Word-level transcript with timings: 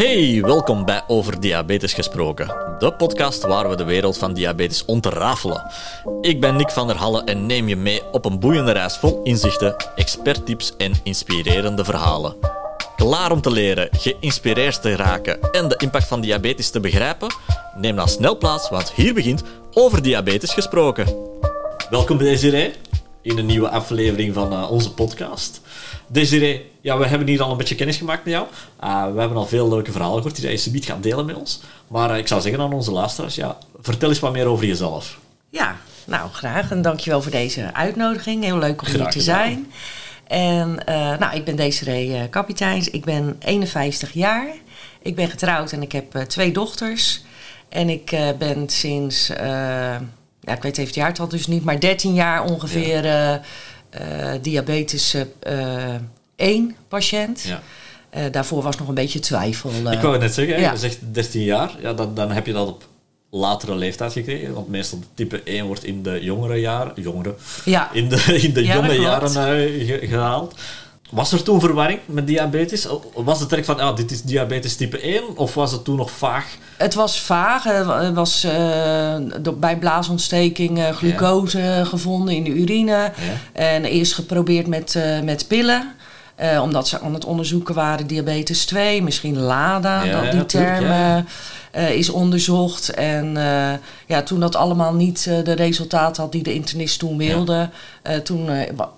Hey, 0.00 0.40
welkom 0.42 0.84
bij 0.84 1.02
Over 1.06 1.40
Diabetes 1.40 1.92
Gesproken, 1.92 2.46
de 2.78 2.92
podcast 2.92 3.46
waar 3.46 3.68
we 3.68 3.76
de 3.76 3.84
wereld 3.84 4.18
van 4.18 4.34
diabetes 4.34 4.84
ontrafelen. 4.84 5.70
Ik 6.20 6.40
ben 6.40 6.56
Nick 6.56 6.70
van 6.70 6.86
der 6.86 6.96
Halle 6.96 7.24
en 7.24 7.46
neem 7.46 7.68
je 7.68 7.76
mee 7.76 8.02
op 8.12 8.24
een 8.24 8.38
boeiende 8.38 8.72
reis 8.72 8.96
vol 8.96 9.22
inzichten, 9.22 9.76
experttips 9.96 10.76
en 10.76 10.92
inspirerende 11.02 11.84
verhalen. 11.84 12.36
Klaar 12.96 13.32
om 13.32 13.40
te 13.40 13.50
leren, 13.50 13.88
geïnspireerd 13.92 14.82
te 14.82 14.96
raken 14.96 15.52
en 15.52 15.68
de 15.68 15.76
impact 15.76 16.06
van 16.06 16.20
diabetes 16.20 16.70
te 16.70 16.80
begrijpen? 16.80 17.34
Neem 17.74 17.96
dan 17.96 18.08
snel 18.08 18.38
plaats, 18.38 18.70
want 18.70 18.92
hier 18.92 19.14
begint 19.14 19.42
Over 19.72 20.02
Diabetes 20.02 20.52
Gesproken. 20.52 21.06
Welkom 21.90 22.16
bij 22.16 22.26
Desiree 22.26 22.72
in 23.22 23.38
een 23.38 23.46
nieuwe 23.46 23.68
aflevering 23.68 24.34
van 24.34 24.52
uh, 24.52 24.70
onze 24.70 24.94
podcast. 24.94 25.60
Desiree, 26.06 26.70
ja, 26.80 26.98
we 26.98 27.06
hebben 27.06 27.28
hier 27.28 27.42
al 27.42 27.50
een 27.50 27.56
beetje 27.56 27.74
kennis 27.74 27.96
gemaakt 27.96 28.24
met 28.24 28.32
jou. 28.32 28.46
Uh, 28.84 29.12
we 29.12 29.20
hebben 29.20 29.38
al 29.38 29.46
veel 29.46 29.68
leuke 29.68 29.92
verhalen 29.92 30.16
gehoord 30.16 30.40
die 30.40 30.50
je 30.50 30.56
subiet 30.56 30.84
gaat 30.84 31.02
delen 31.02 31.26
met 31.26 31.36
ons. 31.36 31.60
Maar 31.86 32.10
uh, 32.10 32.16
ik 32.16 32.28
zou 32.28 32.40
zeggen 32.40 32.60
aan 32.60 32.72
onze 32.72 32.92
luisteraars, 32.92 33.34
ja, 33.34 33.58
vertel 33.80 34.08
eens 34.08 34.20
wat 34.20 34.32
meer 34.32 34.46
over 34.46 34.66
jezelf. 34.66 35.18
Ja, 35.48 35.76
nou 36.04 36.30
graag 36.30 36.70
en 36.70 36.82
dankjewel 36.82 37.22
voor 37.22 37.30
deze 37.30 37.74
uitnodiging. 37.74 38.44
Heel 38.44 38.58
leuk 38.58 38.80
om 38.80 38.86
graag 38.86 39.00
hier 39.00 39.10
te 39.10 39.20
zijn. 39.20 39.72
En 40.26 40.82
nou, 41.18 41.34
ik 41.34 41.44
ben 41.44 41.56
Desiree 41.56 42.28
Kapiteins. 42.28 42.90
Ik 42.90 43.04
ben 43.04 43.36
51 43.38 44.12
jaar. 44.12 44.46
Ik 45.02 45.14
ben 45.14 45.28
getrouwd 45.28 45.72
en 45.72 45.82
ik 45.82 45.92
heb 45.92 46.12
twee 46.12 46.52
dochters. 46.52 47.22
En 47.68 47.88
ik 47.88 48.16
ben 48.38 48.68
sinds 48.68 49.30
ja, 50.50 50.56
ik 50.56 50.62
weet 50.62 50.78
even 50.78 50.84
het 50.84 50.94
jaartal 50.94 51.28
dus 51.28 51.46
niet, 51.46 51.64
maar 51.64 51.80
13 51.80 52.14
jaar 52.14 52.44
ongeveer 52.44 53.04
ja. 53.04 53.40
uh, 54.00 54.32
diabetes 54.42 55.16
1 56.36 56.76
patiënt. 56.88 57.42
Ja. 57.42 58.28
daarvoor 58.28 58.62
was 58.62 58.76
nog 58.76 58.88
een 58.88 58.94
beetje 58.94 59.20
twijfel. 59.20 59.70
ik 59.90 60.00
wou 60.00 60.18
net 60.18 60.34
zeggen, 60.34 60.60
ja. 60.60 60.70
je 60.70 60.78
zegt 60.78 60.98
13 61.12 61.42
jaar, 61.42 61.70
ja, 61.80 61.92
dan, 61.92 62.14
dan 62.14 62.30
heb 62.30 62.46
je 62.46 62.52
dat 62.52 62.68
op 62.68 62.84
latere 63.30 63.74
leeftijd 63.74 64.12
gekregen. 64.12 64.54
Want 64.54 64.68
meestal 64.68 64.98
type 65.14 65.42
1 65.42 65.66
wordt 65.66 65.84
in 65.84 66.02
de 66.02 66.18
jongere 66.22 66.56
jaren, 66.56 66.92
jongere, 66.96 67.34
ja. 67.64 67.92
in 67.92 68.08
de, 68.08 68.38
in 68.46 68.52
de 68.52 68.64
jonge 68.64 69.00
jaren 69.00 69.30
gehaald. 70.08 70.54
Was 71.10 71.32
er 71.32 71.42
toen 71.42 71.60
verwarring 71.60 72.00
met 72.06 72.26
diabetes? 72.26 72.86
Was 73.14 73.40
het 73.40 73.48
direct 73.48 73.66
van, 73.66 73.80
ah, 73.80 73.96
dit 73.96 74.10
is 74.10 74.22
diabetes 74.22 74.76
type 74.76 75.00
1? 75.00 75.22
Of 75.36 75.54
was 75.54 75.72
het 75.72 75.84
toen 75.84 75.96
nog 75.96 76.10
vaag? 76.10 76.56
Het 76.76 76.94
was 76.94 77.20
vaag. 77.20 77.66
Er 77.66 78.14
was 78.14 78.44
uh, 78.44 79.16
bij 79.56 79.78
blaasontsteking 79.78 80.78
uh, 80.78 80.88
glucose 80.88 81.82
gevonden 81.84 82.34
in 82.34 82.44
de 82.44 82.50
urine. 82.50 82.92
Ja. 82.92 83.12
En 83.52 83.84
eerst 83.84 84.14
geprobeerd 84.14 84.66
met, 84.66 84.94
uh, 84.94 85.20
met 85.20 85.48
pillen. 85.48 85.94
Omdat 86.60 86.88
ze 86.88 87.00
aan 87.00 87.14
het 87.14 87.24
onderzoeken 87.24 87.74
waren 87.74 88.06
diabetes 88.06 88.64
2, 88.64 89.02
misschien 89.02 89.38
LADA, 89.38 90.02
ja, 90.02 90.22
dat, 90.22 90.32
die 90.32 90.46
termen 90.46 91.26
uh, 91.76 91.90
is 91.90 92.08
onderzocht. 92.08 92.90
En 92.90 93.36
uh, 93.36 93.72
ja, 94.06 94.22
toen 94.22 94.40
dat 94.40 94.56
allemaal 94.56 94.94
niet 94.94 95.26
uh, 95.28 95.44
de 95.44 95.52
resultaten 95.52 96.22
had 96.22 96.32
die 96.32 96.42
de 96.42 96.54
internist 96.54 96.98
toen 96.98 97.16
wilde, 97.16 97.68
ja. 98.02 98.20
toen 98.20 98.48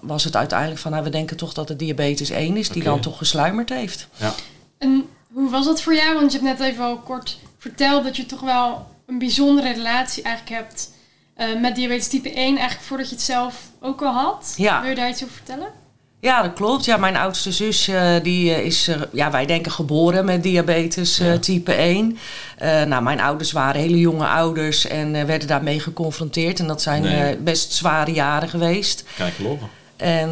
was 0.01 0.25
het 0.25 0.37
uiteindelijk 0.37 0.81
van, 0.81 0.91
nou, 0.91 1.05
we 1.05 1.11
denken 1.11 1.37
toch 1.37 1.53
dat 1.53 1.69
het 1.69 1.79
diabetes 1.79 2.31
1 2.31 2.57
is, 2.57 2.69
die 2.69 2.83
okay. 2.83 2.93
dan 2.93 3.03
toch 3.03 3.19
gesluimerd 3.19 3.69
heeft. 3.69 4.09
Ja. 4.17 4.33
En 4.79 5.05
hoe 5.33 5.51
was 5.51 5.65
dat 5.65 5.83
voor 5.83 5.95
jou? 5.95 6.15
Want 6.15 6.33
je 6.33 6.39
hebt 6.39 6.59
net 6.59 6.69
even 6.69 6.85
al 6.85 6.97
kort 6.97 7.39
verteld 7.59 8.05
dat 8.05 8.17
je 8.17 8.27
toch 8.27 8.41
wel 8.41 8.87
een 9.07 9.19
bijzondere 9.19 9.73
relatie 9.73 10.23
eigenlijk 10.23 10.63
hebt 10.63 10.91
met 11.61 11.75
diabetes 11.75 12.09
type 12.09 12.33
1, 12.33 12.37
eigenlijk 12.57 12.81
voordat 12.81 13.09
je 13.09 13.15
het 13.15 13.25
zelf 13.25 13.71
ook 13.81 14.03
al 14.03 14.13
had. 14.13 14.55
Ja. 14.57 14.81
Wil 14.81 14.91
je 14.91 14.97
daar 14.97 15.09
iets 15.09 15.23
over 15.23 15.35
vertellen? 15.35 15.82
Ja, 16.23 16.43
dat 16.43 16.53
klopt. 16.53 16.85
Ja, 16.85 16.97
mijn 16.97 17.17
oudste 17.17 17.53
zus 17.53 17.89
uh, 17.89 18.13
die 18.23 18.51
uh, 18.51 18.59
is, 18.59 18.89
uh, 18.89 18.97
ja, 19.13 19.31
wij 19.31 19.47
denken 19.47 19.73
geboren 19.73 20.25
met 20.25 20.43
diabetes 20.43 21.17
ja. 21.17 21.39
type 21.39 21.73
1. 21.73 22.19
nou, 22.89 23.03
mijn 23.03 23.21
ouders 23.21 23.53
waren 23.53 23.81
hele 23.81 23.99
jonge 23.99 24.27
ouders 24.27 24.87
en 24.87 25.27
werden 25.27 25.49
daarmee 25.49 25.81
geconfronteerd. 25.81 26.61
En 26.61 26.67
dat 26.67 26.83
zijn 26.83 27.03
nee. 27.03 27.37
best 27.37 27.73
zware 27.73 28.13
jaren 28.13 28.49
geweest. 28.49 29.05
Kan 29.17 29.27
ik 29.27 29.33
geloven. 29.33 29.69
En 29.97 30.31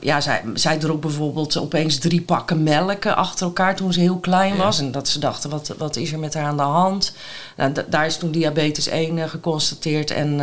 ja, 0.00 0.20
zij, 0.20 0.42
zij 0.54 0.78
dronk 0.78 1.00
bijvoorbeeld 1.00 1.56
opeens 1.56 1.98
drie 1.98 2.22
pakken 2.22 2.62
melk 2.62 3.06
achter 3.06 3.46
elkaar 3.46 3.76
toen 3.76 3.92
ze 3.92 4.00
heel 4.00 4.18
klein 4.18 4.56
was. 4.56 4.78
En 4.78 4.90
dat 4.90 5.08
ze 5.08 5.18
dachten, 5.18 5.50
wat, 5.50 5.74
wat 5.78 5.96
is 5.96 6.12
er 6.12 6.18
met 6.18 6.34
haar 6.34 6.44
aan 6.44 6.56
de 6.56 6.62
hand? 6.62 7.14
Nou, 7.56 7.72
daar 7.88 8.06
is 8.06 8.16
toen 8.16 8.30
diabetes 8.30 8.88
1 8.88 9.28
geconstateerd 9.28 10.10
en... 10.10 10.40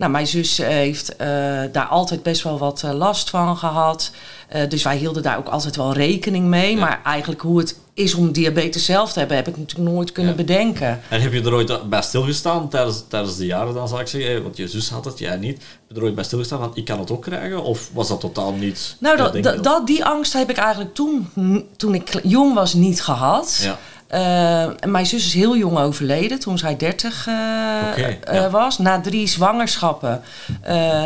Nou, 0.00 0.12
mijn 0.12 0.26
zus 0.26 0.58
eh, 0.58 0.68
heeft 0.68 1.12
uh, 1.12 1.18
daar 1.72 1.86
altijd 1.90 2.22
best 2.22 2.42
wel 2.42 2.58
wat 2.58 2.82
uh, 2.84 2.92
last 2.92 3.30
van 3.30 3.56
gehad. 3.56 4.10
Dus 4.68 4.82
wij 4.82 4.96
hielden 4.96 5.22
daar 5.22 5.38
ook 5.38 5.48
altijd 5.48 5.76
wel 5.76 5.92
rekening 5.92 6.46
mee. 6.46 6.74
Ja. 6.74 6.80
Maar 6.80 7.00
eigenlijk 7.04 7.40
hoe 7.40 7.58
het 7.58 7.76
is 7.94 8.14
om 8.14 8.32
diabetes 8.32 8.84
zelf 8.84 9.12
te 9.12 9.18
hebben, 9.18 9.36
heb 9.36 9.48
ik 9.48 9.56
natuurlijk 9.56 9.90
nooit 9.90 10.12
kunnen 10.12 10.32
ja. 10.32 10.38
bedenken. 10.38 11.00
En 11.08 11.20
heb 11.20 11.32
je 11.32 11.42
er 11.42 11.54
ooit 11.54 11.88
bij 11.88 12.02
stilgestaan 12.02 12.68
tijdens, 12.68 13.02
tijdens 13.08 13.36
de 13.36 13.46
jaren 13.46 13.74
dan, 13.74 13.88
zal 13.88 14.00
ik 14.00 14.06
zeggen? 14.06 14.42
Want 14.42 14.56
je 14.56 14.68
zus 14.68 14.88
had 14.88 15.04
het, 15.04 15.18
jij 15.18 15.36
niet. 15.36 15.56
Heb 15.56 15.88
je 15.88 15.94
er 15.94 16.02
ooit 16.02 16.14
bij 16.14 16.24
stilgestaan 16.24 16.58
van, 16.58 16.70
ik 16.74 16.84
kan 16.84 16.98
het 16.98 17.10
ook 17.10 17.22
krijgen? 17.22 17.62
Of 17.62 17.90
was 17.92 18.08
dat 18.08 18.20
totaal 18.20 18.52
niet? 18.52 18.96
Nou, 18.98 19.16
dat, 19.16 19.64
dat, 19.64 19.86
die 19.86 20.04
angst 20.04 20.32
heb 20.32 20.50
ik 20.50 20.56
eigenlijk 20.56 20.94
toen, 20.94 21.28
toen 21.76 21.94
ik 21.94 22.20
jong 22.22 22.54
was, 22.54 22.74
niet 22.74 23.02
gehad. 23.02 23.60
Ja. 23.62 23.78
Uh, 24.14 24.66
mijn 24.86 25.06
zus 25.06 25.26
is 25.26 25.34
heel 25.34 25.56
jong 25.56 25.78
overleden 25.78 26.38
toen 26.38 26.58
zij 26.58 26.76
30 26.76 27.26
uh, 27.26 27.34
okay, 27.90 28.18
ja. 28.24 28.46
uh, 28.46 28.52
was. 28.52 28.78
Na 28.78 29.00
drie 29.00 29.26
zwangerschappen. 29.26 30.22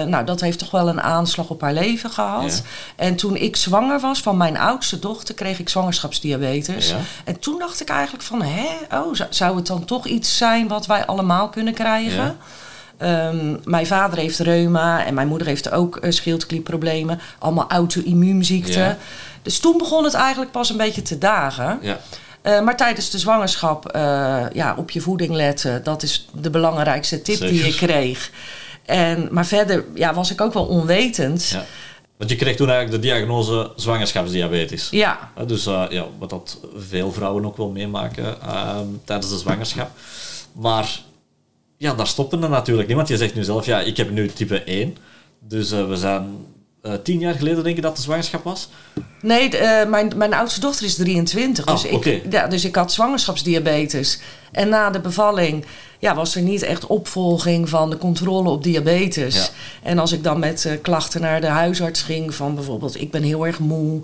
nou, 0.06 0.24
dat 0.24 0.40
heeft 0.40 0.58
toch 0.58 0.70
wel 0.70 0.88
een 0.88 1.00
aanslag 1.00 1.48
op 1.48 1.60
haar 1.60 1.72
leven 1.72 2.10
gehad. 2.10 2.62
Ja. 2.64 3.04
En 3.04 3.16
toen 3.16 3.36
ik 3.36 3.56
zwanger 3.56 4.00
was 4.00 4.20
van 4.20 4.36
mijn 4.36 4.58
oudste 4.58 4.98
dochter, 4.98 5.34
kreeg 5.34 5.58
ik 5.58 5.68
zwangerschapsdiabetes. 5.68 6.88
Ja. 6.88 6.96
En 7.24 7.38
toen 7.38 7.58
dacht 7.58 7.80
ik 7.80 7.88
eigenlijk 7.88 8.24
van, 8.24 8.42
hè, 8.42 8.96
oh, 8.98 9.20
zou 9.30 9.56
het 9.56 9.66
dan 9.66 9.84
toch 9.84 10.06
iets 10.06 10.36
zijn 10.36 10.68
wat 10.68 10.86
wij 10.86 11.06
allemaal 11.06 11.48
kunnen 11.48 11.74
krijgen? 11.74 12.36
Um, 12.98 13.60
mijn 13.64 13.86
vader 13.86 14.18
heeft 14.18 14.38
reuma 14.38 15.04
en 15.04 15.14
mijn 15.14 15.28
moeder 15.28 15.46
heeft 15.46 15.70
ook 15.70 16.00
schildklierproblemen. 16.08 17.20
Allemaal 17.38 17.70
auto-immuunziekten. 17.70 18.98
Dus 19.42 19.58
toen 19.58 19.78
begon 19.78 20.04
het 20.04 20.14
eigenlijk 20.14 20.50
pas 20.50 20.70
een 20.70 20.76
beetje 20.76 21.02
te 21.02 21.18
dagen. 21.18 21.78
Ja. 21.82 21.98
Uh, 22.46 22.60
maar 22.60 22.76
tijdens 22.76 23.10
de 23.10 23.18
zwangerschap 23.18 23.96
uh, 23.96 24.44
ja, 24.52 24.74
op 24.76 24.90
je 24.90 25.00
voeding 25.00 25.34
letten, 25.34 25.84
dat 25.84 26.02
is 26.02 26.28
de 26.32 26.50
belangrijkste 26.50 27.22
tip 27.22 27.36
Zeker. 27.36 27.54
die 27.54 27.64
je 27.64 27.74
kreeg. 27.74 28.30
En, 28.84 29.28
maar 29.30 29.46
verder 29.46 29.84
ja, 29.94 30.14
was 30.14 30.30
ik 30.30 30.40
ook 30.40 30.52
wel 30.52 30.66
onwetend. 30.66 31.48
Ja. 31.48 31.64
Want 32.16 32.30
je 32.30 32.36
kreeg 32.36 32.56
toen 32.56 32.68
eigenlijk 32.70 33.02
de 33.02 33.08
diagnose 33.08 33.72
zwangerschapsdiabetes. 33.76 34.88
Ja. 34.90 35.30
Uh, 35.38 35.46
dus 35.46 35.64
ja, 35.64 36.06
wat 36.18 36.30
dat 36.30 36.58
veel 36.76 37.12
vrouwen 37.12 37.44
ook 37.44 37.56
wel 37.56 37.70
meemaken 37.70 38.40
ehm, 38.42 38.86
tijdens 39.04 39.30
de 39.30 39.38
zwangerschap. 39.38 39.90
Maar 40.52 41.00
ja, 41.76 41.94
daar 41.94 42.06
stopte 42.06 42.38
het 42.38 42.50
natuurlijk 42.50 42.88
niet. 42.88 42.96
Want 42.96 43.08
je 43.08 43.16
zegt 43.16 43.34
nu 43.34 43.44
zelf, 43.44 43.66
ja, 43.66 43.80
ik 43.80 43.96
heb 43.96 44.10
nu 44.10 44.28
type 44.28 44.62
1. 44.62 44.96
Dus 45.38 45.70
we 45.70 45.96
zijn 45.96 46.36
uh, 46.86 46.92
tien 47.02 47.18
jaar 47.18 47.34
geleden 47.34 47.64
denk 47.64 47.76
ik 47.76 47.82
dat 47.82 47.96
de 47.96 48.02
zwangerschap 48.02 48.44
was? 48.44 48.68
Nee, 49.20 49.52
uh, 49.52 49.84
mijn, 49.86 50.12
mijn 50.16 50.34
oudste 50.34 50.60
dochter 50.60 50.86
is 50.86 50.94
23. 50.94 51.66
Oh, 51.66 51.72
dus, 51.72 51.84
ik, 51.84 52.22
ja, 52.30 52.46
dus 52.46 52.64
ik 52.64 52.74
had 52.74 52.92
zwangerschapsdiabetes. 52.92 54.20
En 54.54 54.68
na 54.68 54.90
de 54.90 55.00
bevalling 55.00 55.64
ja, 55.98 56.14
was 56.14 56.34
er 56.34 56.42
niet 56.42 56.62
echt 56.62 56.86
opvolging 56.86 57.68
van 57.68 57.90
de 57.90 57.98
controle 57.98 58.50
op 58.50 58.62
diabetes. 58.62 59.34
Ja. 59.34 59.46
En 59.82 59.98
als 59.98 60.12
ik 60.12 60.22
dan 60.22 60.38
met 60.38 60.64
uh, 60.64 60.72
klachten 60.82 61.20
naar 61.20 61.40
de 61.40 61.46
huisarts 61.46 62.02
ging 62.02 62.34
van 62.34 62.54
bijvoorbeeld... 62.54 63.00
ik 63.00 63.10
ben 63.10 63.22
heel 63.22 63.46
erg 63.46 63.58
moe, 63.58 64.00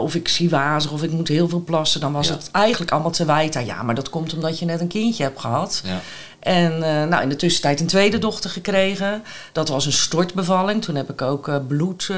of 0.00 0.14
ik 0.14 0.28
zie 0.28 0.50
wazig, 0.50 0.92
of 0.92 1.02
ik 1.02 1.10
moet 1.10 1.28
heel 1.28 1.48
veel 1.48 1.62
plassen... 1.64 2.00
dan 2.00 2.12
was 2.12 2.28
ja. 2.28 2.32
het 2.32 2.48
eigenlijk 2.52 2.92
allemaal 2.92 3.10
te 3.10 3.24
wijten. 3.24 3.66
Ja, 3.66 3.82
maar 3.82 3.94
dat 3.94 4.10
komt 4.10 4.34
omdat 4.34 4.58
je 4.58 4.64
net 4.64 4.80
een 4.80 4.88
kindje 4.88 5.22
hebt 5.22 5.40
gehad. 5.40 5.82
Ja. 5.84 6.00
En 6.40 6.72
uh, 6.72 6.80
nou, 6.80 7.22
in 7.22 7.28
de 7.28 7.36
tussentijd 7.36 7.80
een 7.80 7.86
tweede 7.86 8.18
dochter 8.18 8.50
gekregen. 8.50 9.22
Dat 9.52 9.68
was 9.68 9.86
een 9.86 9.92
stortbevalling. 9.92 10.82
Toen 10.82 10.94
heb 10.94 11.10
ik 11.10 11.22
ook 11.22 11.50
bloed 11.68 12.10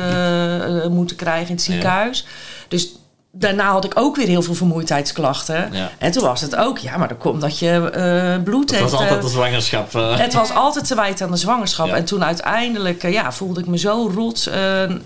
moeten 0.90 1.16
krijgen 1.16 1.48
in 1.48 1.54
het 1.54 1.62
ziekenhuis. 1.62 2.26
Dus 2.68 2.92
daarna 3.32 3.70
had 3.70 3.84
ik 3.84 3.92
ook 3.94 4.16
weer 4.16 4.26
heel 4.26 4.42
veel 4.42 4.54
vermoeidheidsklachten. 4.54 5.68
Ja. 5.72 5.90
En 5.98 6.10
toen 6.10 6.22
was 6.22 6.40
het 6.40 6.56
ook, 6.56 6.78
ja, 6.78 6.96
maar 6.96 7.08
dat 7.08 7.18
komt 7.18 7.40
dat 7.40 7.58
je 7.58 8.40
bloed 8.44 8.70
het 8.70 8.78
hebt. 8.78 8.82
Het 8.82 8.90
was 8.90 9.00
altijd 9.00 9.22
de 9.22 9.28
zwangerschap. 9.28 9.92
Het 9.92 10.34
was 10.34 10.54
altijd 10.54 10.86
te 10.86 10.94
wijten 10.94 11.26
aan 11.26 11.32
de 11.32 11.38
zwangerschap. 11.38 11.86
Ja. 11.86 11.94
En 11.94 12.04
toen 12.04 12.24
uiteindelijk 12.24 13.02
ja, 13.02 13.32
voelde 13.32 13.60
ik 13.60 13.66
me 13.66 13.78
zo 13.78 14.10
rot. 14.14 14.50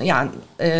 ja, 0.02 0.28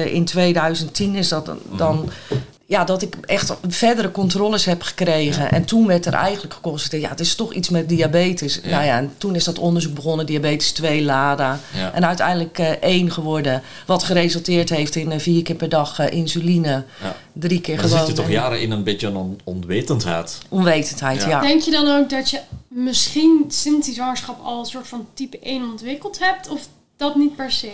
in 0.07 0.25
2010 0.25 1.15
is 1.15 1.29
dat 1.29 1.51
dan... 1.77 1.97
Mm 1.97 2.45
ja, 2.69 2.85
dat 2.85 3.03
ik 3.03 3.17
echt 3.21 3.57
verdere 3.69 4.11
controles 4.11 4.65
heb 4.65 4.83
gekregen. 4.83 5.51
En 5.51 5.65
toen 5.65 5.87
werd 5.87 6.07
er 6.07 6.13
eigenlijk 6.13 6.55
geconstateerd, 6.55 7.03
ja, 7.03 7.09
het 7.09 7.21
is 7.21 7.35
toch 7.35 7.53
iets 7.53 7.69
met 7.69 7.89
diabetes. 7.89 8.61
Nou 8.61 8.85
ja, 8.85 8.99
en 8.99 9.15
toen 9.19 9.35
is 9.35 9.45
dat 9.45 9.59
onderzoek 9.59 9.95
begonnen, 9.95 10.27
diabetes 10.27 10.73
2, 10.73 11.03
LADA. 11.03 11.61
En 11.93 12.07
uiteindelijk 12.07 12.59
uh, 12.59 12.71
één 12.71 13.11
geworden, 13.11 13.63
wat 13.87 14.03
geresulteerd 14.03 14.71
heeft 14.71 14.97
in 14.97 15.13
uh, 15.13 15.19
vier 15.19 15.43
keer 15.43 15.57
per 15.57 15.69
dag 15.69 16.01
uh, 16.01 16.11
insuline. 16.11 16.85
Drie 17.33 17.61
keer 17.61 17.75
maar 17.77 17.85
gewoon. 17.85 17.99
Dan 17.99 18.07
zit 18.07 18.17
je 18.17 18.23
toch 18.23 18.33
jaren 18.33 18.61
in 18.61 18.71
een 18.71 18.83
beetje 18.83 19.07
een 19.07 19.41
onwetendheid. 19.45 20.39
Onwetendheid, 20.49 21.23
ja. 21.23 21.41
Denk 21.41 21.63
je 21.63 21.71
dan 21.71 21.89
ook 21.89 22.11
dat 22.11 22.31
je 22.31 22.41
misschien 22.69 23.45
sinds 23.49 23.87
die 23.87 23.95
zwangerschap 23.95 24.45
al 24.45 24.59
een 24.59 24.67
soort 24.67 24.89
van 24.89 25.07
type 25.15 25.39
1 25.39 25.71
ontwikkeld 25.71 26.19
hebt? 26.19 26.49
Of 26.49 26.69
dat 26.97 27.17
niet 27.17 27.37
per 27.37 27.51
se? 27.51 27.71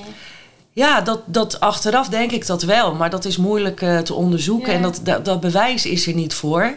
Ja, 0.72 1.00
dat, 1.00 1.20
dat 1.24 1.60
achteraf 1.60 2.08
denk 2.08 2.32
ik 2.32 2.46
dat 2.46 2.62
wel. 2.62 2.94
Maar 2.94 3.10
dat 3.10 3.24
is 3.24 3.36
moeilijk 3.36 3.78
te 4.04 4.14
onderzoeken. 4.14 4.72
En 4.72 4.82
dat, 4.82 5.00
dat, 5.02 5.24
dat, 5.24 5.40
bewijs 5.40 5.86
is 5.86 6.06
er 6.06 6.14
niet 6.14 6.34
voor. 6.34 6.74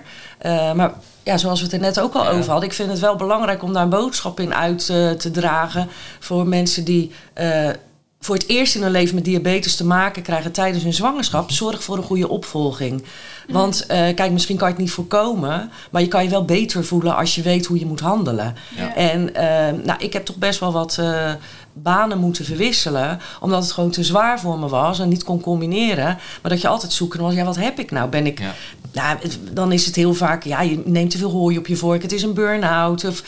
maar 0.76 0.94
ja, 1.24 1.38
zoals 1.38 1.60
we 1.60 1.66
het 1.66 1.74
er 1.74 1.80
net 1.80 2.00
ook 2.00 2.14
al 2.14 2.28
over 2.28 2.52
hadden, 2.52 2.70
ik 2.70 2.76
vind 2.76 2.90
het 2.90 3.00
wel 3.00 3.16
belangrijk 3.16 3.64
om 3.64 3.74
daar 3.74 3.84
een 3.84 3.90
boodschap 3.90 4.40
in 4.40 4.54
uit 4.54 4.90
uh, 4.92 5.10
te 5.12 5.32
dragen 5.32 5.88
voor 6.20 6.48
mensen 6.48 6.84
die 6.84 7.12
voor 8.26 8.36
het 8.36 8.48
eerst 8.48 8.76
in 8.76 8.82
hun 8.82 8.92
leven 8.92 9.16
met 9.16 9.26
diabetes 9.26 9.76
te 9.76 9.86
maken 9.86 10.22
krijgen 10.22 10.52
tijdens 10.52 10.84
hun 10.84 10.94
zwangerschap. 10.94 11.52
Zorg 11.52 11.84
voor 11.84 11.98
een 11.98 12.04
goede 12.04 12.30
opvolging. 12.30 13.04
Want 13.48 13.82
uh, 13.82 13.88
kijk, 13.88 14.32
misschien 14.32 14.58
kan 14.58 14.68
je 14.68 14.74
het 14.74 14.84
niet 14.84 14.92
voorkomen, 14.92 15.72
maar 15.92 16.02
je 16.02 16.08
kan 16.08 16.24
je 16.24 16.30
wel 16.30 16.46
beter 16.46 16.86
voelen 16.86 17.16
als 17.16 17.36
je 17.36 17.42
weet 17.42 17.66
hoe 17.66 17.80
je 17.80 17.86
moet 17.86 18.00
handelen. 18.00 18.56
Ja. 18.78 18.96
En 18.96 19.32
nou, 19.84 20.00
ik 20.00 20.14
heb 20.14 20.26
toch 20.26 20.36
best 20.36 20.60
wel 20.60 20.72
wat 20.72 21.00
banen 21.76 22.18
moeten 22.18 22.46
verwisselen. 22.46 23.20
Omdat 23.40 23.64
het 23.64 23.72
gewoon 23.72 23.92
te 23.92 24.04
zwaar 24.04 24.40
voor 24.40 24.60
me 24.60 24.68
was 24.68 25.00
en 25.00 25.10
niet 25.10 25.24
kon 25.24 25.42
combineren. 25.42 26.18
Maar 26.42 26.52
dat 26.52 26.62
je 26.62 26.68
altijd 26.68 26.94
zoeken 26.94 27.22
was, 27.22 27.34
ja, 27.34 27.44
wat 27.44 27.56
heb 27.56 27.80
ik 27.80 27.92
nou? 27.92 28.10
Ben 28.10 28.26
ik... 28.26 28.40
Ja. 28.40 28.54
Nou, 28.92 29.18
dan 29.52 29.72
is 29.72 29.86
het 29.86 29.96
heel 29.96 30.14
vaak, 30.14 30.44
ja, 30.44 30.62
je 30.62 30.82
neemt 30.86 31.12
te 31.12 31.18
veel 31.18 31.32
hooi 31.32 31.58
op 31.58 31.68
je 31.68 31.76
vork. 31.76 32.02
Het 32.02 32.12
is 32.12 32.24
een 32.24 32.34
burn-out. 32.34 33.06
Of... 33.06 33.24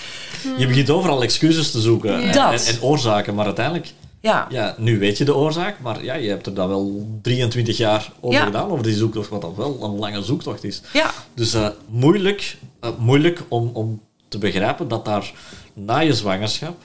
Je 0.58 0.68
begint 0.68 0.90
overal 0.90 1.24
excuses 1.24 1.72
te 1.72 1.82
zoeken 1.82 2.22
en, 2.22 2.52
en, 2.52 2.82
oorzaken. 2.82 3.36
Maar 3.36 3.46
uiteindelijk, 3.46 3.94
ja. 4.20 4.48
ja, 4.50 4.76
nu 4.78 5.00
weet 5.00 5.18
je 5.18 5.26
de 5.26 5.36
oorzaak. 5.36 5.80
Maar 5.80 6.04
ja, 6.04 6.14
je 6.14 6.30
hebt 6.30 6.46
er 6.46 6.54
dan 6.54 6.68
wel 6.68 7.08
23 7.22 7.78
jaar 7.78 8.12
over 8.20 8.42
gedaan, 8.42 8.70
over 8.70 8.84
die 8.84 8.96
zoektocht. 8.96 9.30
Wat 9.30 9.42
dan 9.42 9.54
wel 9.56 9.84
een 9.84 9.96
lange 9.96 10.24
zoektocht 10.24 10.64
is. 10.64 10.82
Ja. 10.94 11.12
Dus 11.34 11.56
uh, 11.56 11.68
moeilijk, 11.90 12.58
uh, 12.84 12.90
moeilijk 12.98 13.44
om, 13.48 13.70
om 13.74 14.02
te 14.28 14.38
begrijpen 14.38 14.88
dat 14.88 15.06
daar 15.06 15.32
na 15.74 16.00
je 16.00 16.14
zwangerschap 16.14 16.76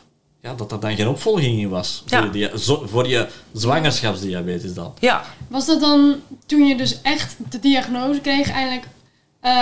ja, 0.42 0.54
dat 0.54 0.72
er 0.72 0.80
dan 0.80 0.96
geen 0.96 1.08
opvolging 1.08 1.58
in 1.58 1.68
was. 1.68 2.02
Voor, 2.06 2.36
je, 2.36 2.50
voor 2.84 3.08
je 3.08 3.28
zwangerschapsdiabetes 3.52 4.74
dan. 4.74 4.94
Ja. 4.98 5.24
Was 5.48 5.66
dat 5.66 5.80
dan 5.80 6.20
toen 6.46 6.66
je 6.66 6.76
dus 6.76 7.02
echt 7.02 7.36
de 7.50 7.58
diagnose 7.58 8.20
kreeg, 8.20 8.50
eindelijk... 8.50 8.86
Uh, 9.42 9.52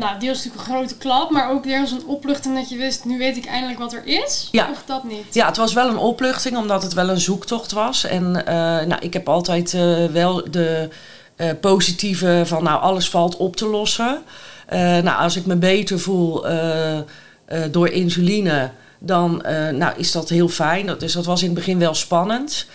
nou, 0.00 0.18
deels 0.18 0.36
natuurlijk 0.36 0.54
een 0.54 0.74
grote 0.74 0.96
klap, 0.96 1.30
maar 1.30 1.50
ook 1.50 1.62
deels 1.62 1.90
een 1.90 2.06
opluchting 2.06 2.54
dat 2.54 2.68
je 2.68 2.76
wist, 2.76 3.04
nu 3.04 3.18
weet 3.18 3.36
ik 3.36 3.46
eindelijk 3.46 3.78
wat 3.78 3.92
er 3.92 4.02
is? 4.04 4.48
Ja. 4.52 4.70
Of 4.70 4.82
dat 4.86 5.04
niet? 5.04 5.34
Ja, 5.34 5.46
het 5.46 5.56
was 5.56 5.72
wel 5.72 5.88
een 5.88 5.96
opluchting, 5.96 6.56
omdat 6.56 6.82
het 6.82 6.92
wel 6.92 7.08
een 7.08 7.20
zoektocht 7.20 7.72
was. 7.72 8.04
En 8.04 8.22
uh, 8.22 8.44
nou, 8.86 8.96
ik 9.00 9.12
heb 9.12 9.28
altijd 9.28 9.72
uh, 9.72 10.04
wel 10.04 10.50
de 10.50 10.88
positieve 11.60 12.42
van, 12.44 12.62
nou, 12.62 12.80
alles 12.80 13.10
valt 13.10 13.36
op 13.36 13.56
te 13.56 13.66
lossen. 13.66 14.22
nou, 14.70 15.22
als 15.22 15.36
ik 15.36 15.46
me 15.46 15.56
beter 15.56 16.00
voel 16.00 16.46
door 17.70 17.88
insuline 17.88 18.70
dan 18.98 19.42
uh, 19.46 19.68
nou, 19.68 19.92
is 19.96 20.12
dat 20.12 20.28
heel 20.28 20.48
fijn. 20.48 20.98
Dus 20.98 21.12
dat 21.12 21.26
was 21.26 21.40
in 21.40 21.46
het 21.46 21.58
begin 21.58 21.78
wel 21.78 21.94
spannend. 21.94 22.66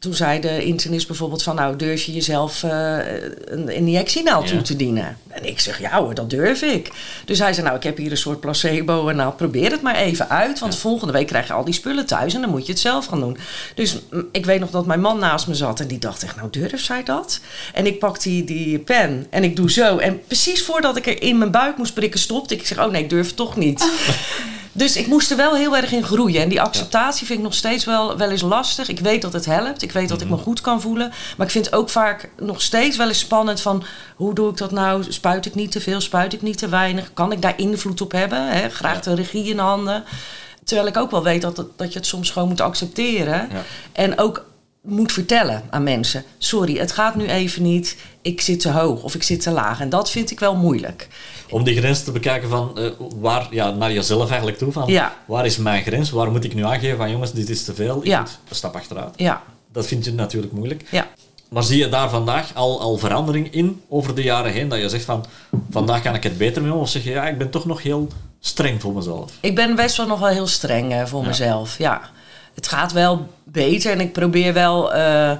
Toen 0.00 0.14
zei 0.14 0.40
de 0.40 0.64
internist 0.64 1.06
bijvoorbeeld 1.06 1.42
van... 1.42 1.54
nou, 1.54 1.76
durf 1.76 2.02
je 2.02 2.12
jezelf 2.12 2.62
uh, 2.62 2.98
een 3.44 3.68
injectienaald 3.68 4.46
toe 4.46 4.62
te 4.62 4.76
dienen? 4.76 5.18
En 5.28 5.48
ik 5.48 5.60
zeg, 5.60 5.80
ja 5.80 5.98
hoor, 6.02 6.14
dat 6.14 6.30
durf 6.30 6.62
ik. 6.62 6.92
Dus 7.24 7.38
hij 7.38 7.52
zei, 7.52 7.66
nou, 7.66 7.78
ik 7.78 7.82
heb 7.82 7.96
hier 7.96 8.10
een 8.10 8.16
soort 8.16 8.40
placebo... 8.40 9.08
en 9.08 9.16
nou, 9.16 9.32
probeer 9.32 9.70
het 9.70 9.82
maar 9.82 9.94
even 9.94 10.28
uit. 10.28 10.58
Want 10.58 10.76
volgende 10.76 11.12
week 11.12 11.26
krijg 11.26 11.46
je 11.46 11.52
al 11.52 11.64
die 11.64 11.74
spullen 11.74 12.06
thuis... 12.06 12.34
en 12.34 12.40
dan 12.40 12.50
moet 12.50 12.66
je 12.66 12.72
het 12.72 12.80
zelf 12.80 13.06
gaan 13.06 13.20
doen. 13.20 13.36
Dus 13.74 13.98
mm, 14.10 14.28
ik 14.32 14.46
weet 14.46 14.60
nog 14.60 14.70
dat 14.70 14.86
mijn 14.86 15.00
man 15.00 15.18
naast 15.18 15.46
me 15.46 15.54
zat... 15.54 15.80
en 15.80 15.86
die 15.86 15.98
dacht 15.98 16.22
echt, 16.22 16.36
nou, 16.36 16.50
durf 16.50 16.84
zij 16.84 17.02
dat? 17.02 17.40
En 17.72 17.86
ik 17.86 17.98
pak 17.98 18.22
die, 18.22 18.44
die 18.44 18.78
pen 18.78 19.26
en 19.30 19.44
ik 19.44 19.56
doe 19.56 19.70
zo. 19.70 19.98
En 19.98 20.20
precies 20.26 20.62
voordat 20.62 20.96
ik 20.96 21.06
er 21.06 21.22
in 21.22 21.38
mijn 21.38 21.50
buik 21.50 21.76
moest 21.76 21.94
prikken, 21.94 22.20
stopte 22.20 22.54
ik. 22.54 22.60
Ik 22.60 22.66
zeg, 22.66 22.84
oh 22.84 22.90
nee, 22.90 23.02
ik 23.02 23.10
durf 23.10 23.26
het 23.26 23.36
toch 23.36 23.56
niet. 23.56 23.84
Dus 24.72 24.96
ik 24.96 25.06
moest 25.06 25.30
er 25.30 25.36
wel 25.36 25.54
heel 25.54 25.76
erg 25.76 25.92
in 25.92 26.04
groeien. 26.04 26.42
En 26.42 26.48
die 26.48 26.62
acceptatie 26.62 27.26
vind 27.26 27.38
ik 27.38 27.44
nog 27.44 27.54
steeds 27.54 27.84
wel, 27.84 28.16
wel 28.16 28.30
eens 28.30 28.42
lastig. 28.42 28.88
Ik 28.88 29.00
weet 29.00 29.22
dat 29.22 29.32
het 29.32 29.44
helpt. 29.44 29.82
Ik 29.82 29.92
weet 29.92 30.08
dat 30.08 30.20
ik 30.20 30.28
me 30.28 30.34
mhm. 30.34 30.42
goed 30.42 30.60
kan 30.60 30.80
voelen. 30.80 31.12
Maar 31.36 31.46
ik 31.46 31.52
vind 31.52 31.64
het 31.64 31.74
ook 31.74 31.90
vaak 31.90 32.30
nog 32.38 32.62
steeds 32.62 32.96
wel 32.96 33.08
eens 33.08 33.18
spannend 33.18 33.60
van... 33.60 33.84
hoe 34.16 34.34
doe 34.34 34.50
ik 34.50 34.56
dat 34.56 34.70
nou? 34.70 35.04
Spuit 35.08 35.46
ik 35.46 35.54
niet 35.54 35.72
te 35.72 35.80
veel? 35.80 36.00
Spuit 36.00 36.32
ik 36.32 36.42
niet 36.42 36.58
te 36.58 36.68
weinig? 36.68 37.12
Kan 37.12 37.32
ik 37.32 37.42
daar 37.42 37.58
invloed 37.58 38.00
op 38.00 38.12
hebben? 38.12 38.70
Graag 38.70 39.00
de 39.00 39.14
regie 39.14 39.44
in 39.44 39.58
handen. 39.58 40.04
Terwijl 40.64 40.88
ik 40.88 40.96
ook 40.96 41.10
wel 41.10 41.22
weet 41.22 41.42
dat, 41.42 41.64
dat 41.76 41.92
je 41.92 41.98
het 41.98 42.06
soms 42.06 42.30
gewoon 42.30 42.48
moet 42.48 42.60
accepteren. 42.60 43.48
En 43.92 44.18
ook 44.18 44.44
moet 44.82 45.12
vertellen 45.12 45.62
aan 45.70 45.82
mensen: 45.82 46.24
sorry, 46.38 46.76
het 46.76 46.92
gaat 46.92 47.14
nu 47.14 47.26
even 47.26 47.62
niet. 47.62 47.96
Ik 48.22 48.40
zit 48.40 48.60
te 48.60 48.70
hoog 48.70 49.02
of 49.02 49.14
ik 49.14 49.22
zit 49.22 49.42
te 49.42 49.50
laag. 49.50 49.80
En 49.80 49.88
dat 49.88 50.10
vind 50.10 50.30
ik 50.30 50.40
wel 50.40 50.56
moeilijk. 50.56 51.08
Om 51.50 51.64
die 51.64 51.76
grens 51.76 52.02
te 52.02 52.12
bekijken 52.12 52.48
van 52.48 52.78
uh, 52.78 52.90
waar, 53.20 53.46
ja, 53.50 53.70
naar 53.70 53.92
jezelf 53.92 54.28
eigenlijk 54.28 54.58
toe. 54.58 54.72
Van 54.72 55.00
waar 55.26 55.46
is 55.46 55.56
mijn 55.56 55.82
grens? 55.82 56.10
Waar 56.10 56.30
moet 56.30 56.44
ik 56.44 56.54
nu 56.54 56.64
aangeven 56.64 56.96
van 56.96 57.10
jongens, 57.10 57.32
dit 57.32 57.50
is 57.50 57.64
te 57.64 57.74
veel. 57.74 57.98
Ik 57.98 58.06
ja. 58.06 58.20
moet 58.20 58.38
een 58.48 58.56
stap 58.56 58.74
achteruit. 58.74 59.14
Ja. 59.16 59.42
Dat 59.72 59.86
vind 59.86 60.04
je 60.04 60.12
natuurlijk 60.12 60.52
moeilijk. 60.52 60.82
Ja. 60.90 61.08
Maar 61.48 61.62
zie 61.62 61.78
je 61.78 61.88
daar 61.88 62.10
vandaag 62.10 62.54
al, 62.54 62.80
al 62.80 62.96
verandering 62.96 63.52
in 63.52 63.82
over 63.88 64.14
de 64.14 64.22
jaren 64.22 64.52
heen? 64.52 64.68
Dat 64.68 64.80
je 64.80 64.88
zegt 64.88 65.04
van 65.04 65.24
vandaag 65.70 66.02
kan 66.02 66.14
ik 66.14 66.22
het 66.22 66.38
beter 66.38 66.62
mee 66.62 66.72
Of 66.72 66.88
zeg 66.88 67.04
je 67.04 67.10
ja, 67.10 67.28
ik 67.28 67.38
ben 67.38 67.50
toch 67.50 67.64
nog 67.64 67.82
heel 67.82 68.08
streng 68.40 68.80
voor 68.80 68.92
mezelf? 68.92 69.32
Ik 69.40 69.54
ben 69.54 69.74
best 69.76 69.96
wel 69.96 70.06
nog 70.06 70.18
wel 70.18 70.28
heel 70.28 70.46
streng 70.46 70.92
uh, 70.92 71.04
voor 71.04 71.26
mezelf. 71.26 71.78
Ja 71.78 72.10
het 72.54 72.68
gaat 72.68 72.92
wel 72.92 73.26
beter 73.44 73.92
en 73.92 74.00
ik 74.00 74.12
probeer 74.12 74.52
wel. 74.52 74.96
Uh, 74.96 75.32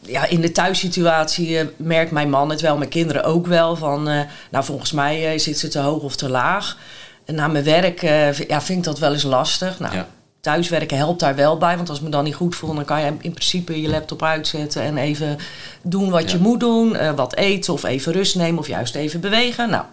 ja, 0.00 0.24
in 0.26 0.40
de 0.40 0.52
thuissituatie 0.52 1.50
uh, 1.50 1.66
merkt 1.76 2.10
mijn 2.10 2.30
man 2.30 2.50
het 2.50 2.60
wel, 2.60 2.76
mijn 2.76 2.90
kinderen 2.90 3.24
ook 3.24 3.46
wel. 3.46 3.76
Van, 3.76 4.02
nou, 4.50 4.64
volgens 4.64 4.92
mij 4.92 5.38
zit 5.38 5.58
ze 5.58 5.68
te 5.68 5.78
hoog 5.78 6.02
of 6.02 6.16
te 6.16 6.28
laag. 6.28 6.76
En 7.24 7.34
na 7.34 7.48
mijn 7.48 7.64
werk 7.64 8.00
ja, 8.48 8.60
vind 8.60 8.78
ik 8.78 8.84
dat 8.84 8.98
wel 8.98 9.12
eens 9.12 9.22
lastig. 9.22 9.78
Nou, 9.78 9.94
Thuiswerken 10.40 10.96
helpt 10.96 11.20
daar 11.20 11.34
wel 11.34 11.58
bij, 11.58 11.76
want 11.76 11.88
als 11.88 11.98
ik 11.98 12.04
me 12.04 12.10
dan 12.10 12.24
niet 12.24 12.34
goed 12.34 12.56
voel, 12.56 12.74
dan 12.74 12.84
kan 12.84 13.00
je 13.00 13.06
in 13.20 13.32
principe 13.32 13.80
je 13.80 13.88
laptop 13.88 14.22
uitzetten 14.22 14.82
en 14.82 14.96
even 14.96 15.38
doen 15.82 16.10
wat 16.10 16.30
je 16.30 16.38
moet 16.38 16.60
doen. 16.60 17.14
wat 17.14 17.34
eten 17.34 17.72
of 17.72 17.84
even 17.84 18.12
rust 18.12 18.36
nemen 18.36 18.58
of 18.58 18.68
juist 18.68 18.94
even 18.94 19.20
bewegen. 19.20 19.70
Nou, 19.70 19.84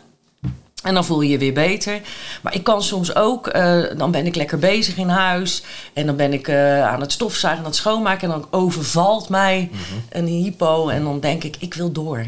en 0.86 0.94
dan 0.94 1.06
voel 1.06 1.22
je 1.22 1.30
je 1.30 1.38
weer 1.38 1.54
beter. 1.54 2.02
Maar 2.42 2.56
ik 2.56 2.64
kan 2.64 2.84
soms 2.84 3.16
ook, 3.16 3.56
uh, 3.56 3.84
dan 3.98 4.12
ben 4.12 4.26
ik 4.26 4.36
lekker 4.36 4.60
bezig 4.60 4.98
in 4.98 5.10
huis. 5.10 5.64
En 5.94 6.06
dan 6.06 6.16
ben 6.16 6.34
ik 6.34 6.48
uh, 6.48 6.88
aan 6.88 7.02
het 7.02 7.12
stofzuigen, 7.12 7.64
aan 7.64 7.70
het 7.70 7.80
schoonmaken. 7.80 8.32
En 8.32 8.40
dan 8.40 8.48
overvalt 8.52 9.30
mij 9.30 9.70
mhm. 9.72 9.82
een 10.10 10.28
hypo. 10.28 10.88
En 10.90 11.04
dan 11.04 11.20
denk 11.20 11.44
ik, 11.44 11.56
ik 11.60 11.74
wil 11.74 11.92
door. 11.92 12.26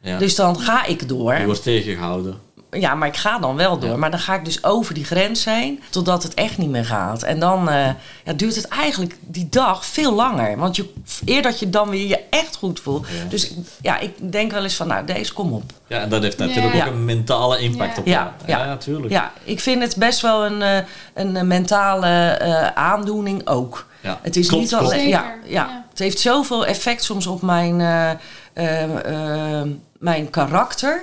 Ja. 0.00 0.18
Dus 0.18 0.34
dan 0.34 0.58
ga 0.58 0.84
ik 0.84 1.08
door. 1.08 1.34
Je 1.34 1.44
wordt 1.44 1.62
tegengehouden 1.62 2.45
ja, 2.70 2.94
maar 2.94 3.08
ik 3.08 3.16
ga 3.16 3.38
dan 3.38 3.56
wel 3.56 3.78
door. 3.78 3.98
Maar 3.98 4.10
dan 4.10 4.20
ga 4.20 4.34
ik 4.34 4.44
dus 4.44 4.64
over 4.64 4.94
die 4.94 5.04
grens 5.04 5.44
heen 5.44 5.82
totdat 5.90 6.22
het 6.22 6.34
echt 6.34 6.58
niet 6.58 6.70
meer 6.70 6.84
gaat. 6.84 7.22
En 7.22 7.38
dan 7.40 7.68
uh, 7.68 7.88
ja, 8.24 8.32
duurt 8.36 8.56
het 8.56 8.68
eigenlijk 8.68 9.16
die 9.20 9.48
dag 9.50 9.86
veel 9.86 10.12
langer. 10.12 10.58
Want 10.58 10.76
je, 10.76 10.92
eer 11.24 11.42
dat 11.42 11.58
je 11.58 11.70
dan 11.70 11.88
weer 11.88 12.06
je 12.06 12.20
echt 12.30 12.56
goed 12.56 12.80
voelt. 12.80 13.06
Dus 13.28 13.52
ja, 13.80 13.98
ik 13.98 14.32
denk 14.32 14.52
wel 14.52 14.62
eens 14.62 14.74
van, 14.74 14.86
nou, 14.86 15.06
deze 15.06 15.32
kom 15.32 15.52
op. 15.52 15.72
Ja, 15.86 16.00
en 16.00 16.08
dat 16.08 16.22
heeft 16.22 16.38
natuurlijk 16.38 16.74
ook 16.74 16.86
een 16.86 17.04
mentale 17.04 17.58
impact 17.58 17.98
op 17.98 18.06
ja. 18.06 18.34
Ja, 18.46 18.58
ja, 18.58 18.66
natuurlijk. 18.66 19.12
Ja, 19.12 19.32
ik 19.44 19.60
vind 19.60 19.82
het 19.82 19.96
best 19.96 20.20
wel 20.20 20.44
een, 20.46 20.60
uh, 20.60 20.78
een 21.14 21.46
mentale 21.46 22.40
uh, 22.42 22.66
aandoening 22.66 23.46
ook. 23.46 23.86
Ja. 24.00 24.18
Het 24.22 24.36
is 24.36 24.50
niet 24.50 24.74
alleen. 24.74 25.08
Ja, 25.08 25.34
ja, 25.44 25.84
het 25.90 25.98
heeft 25.98 26.18
zoveel 26.18 26.66
effect 26.66 27.04
soms 27.04 27.26
op 27.26 27.42
mijn, 27.42 27.80
mijn 29.98 30.30
karakter. 30.30 31.02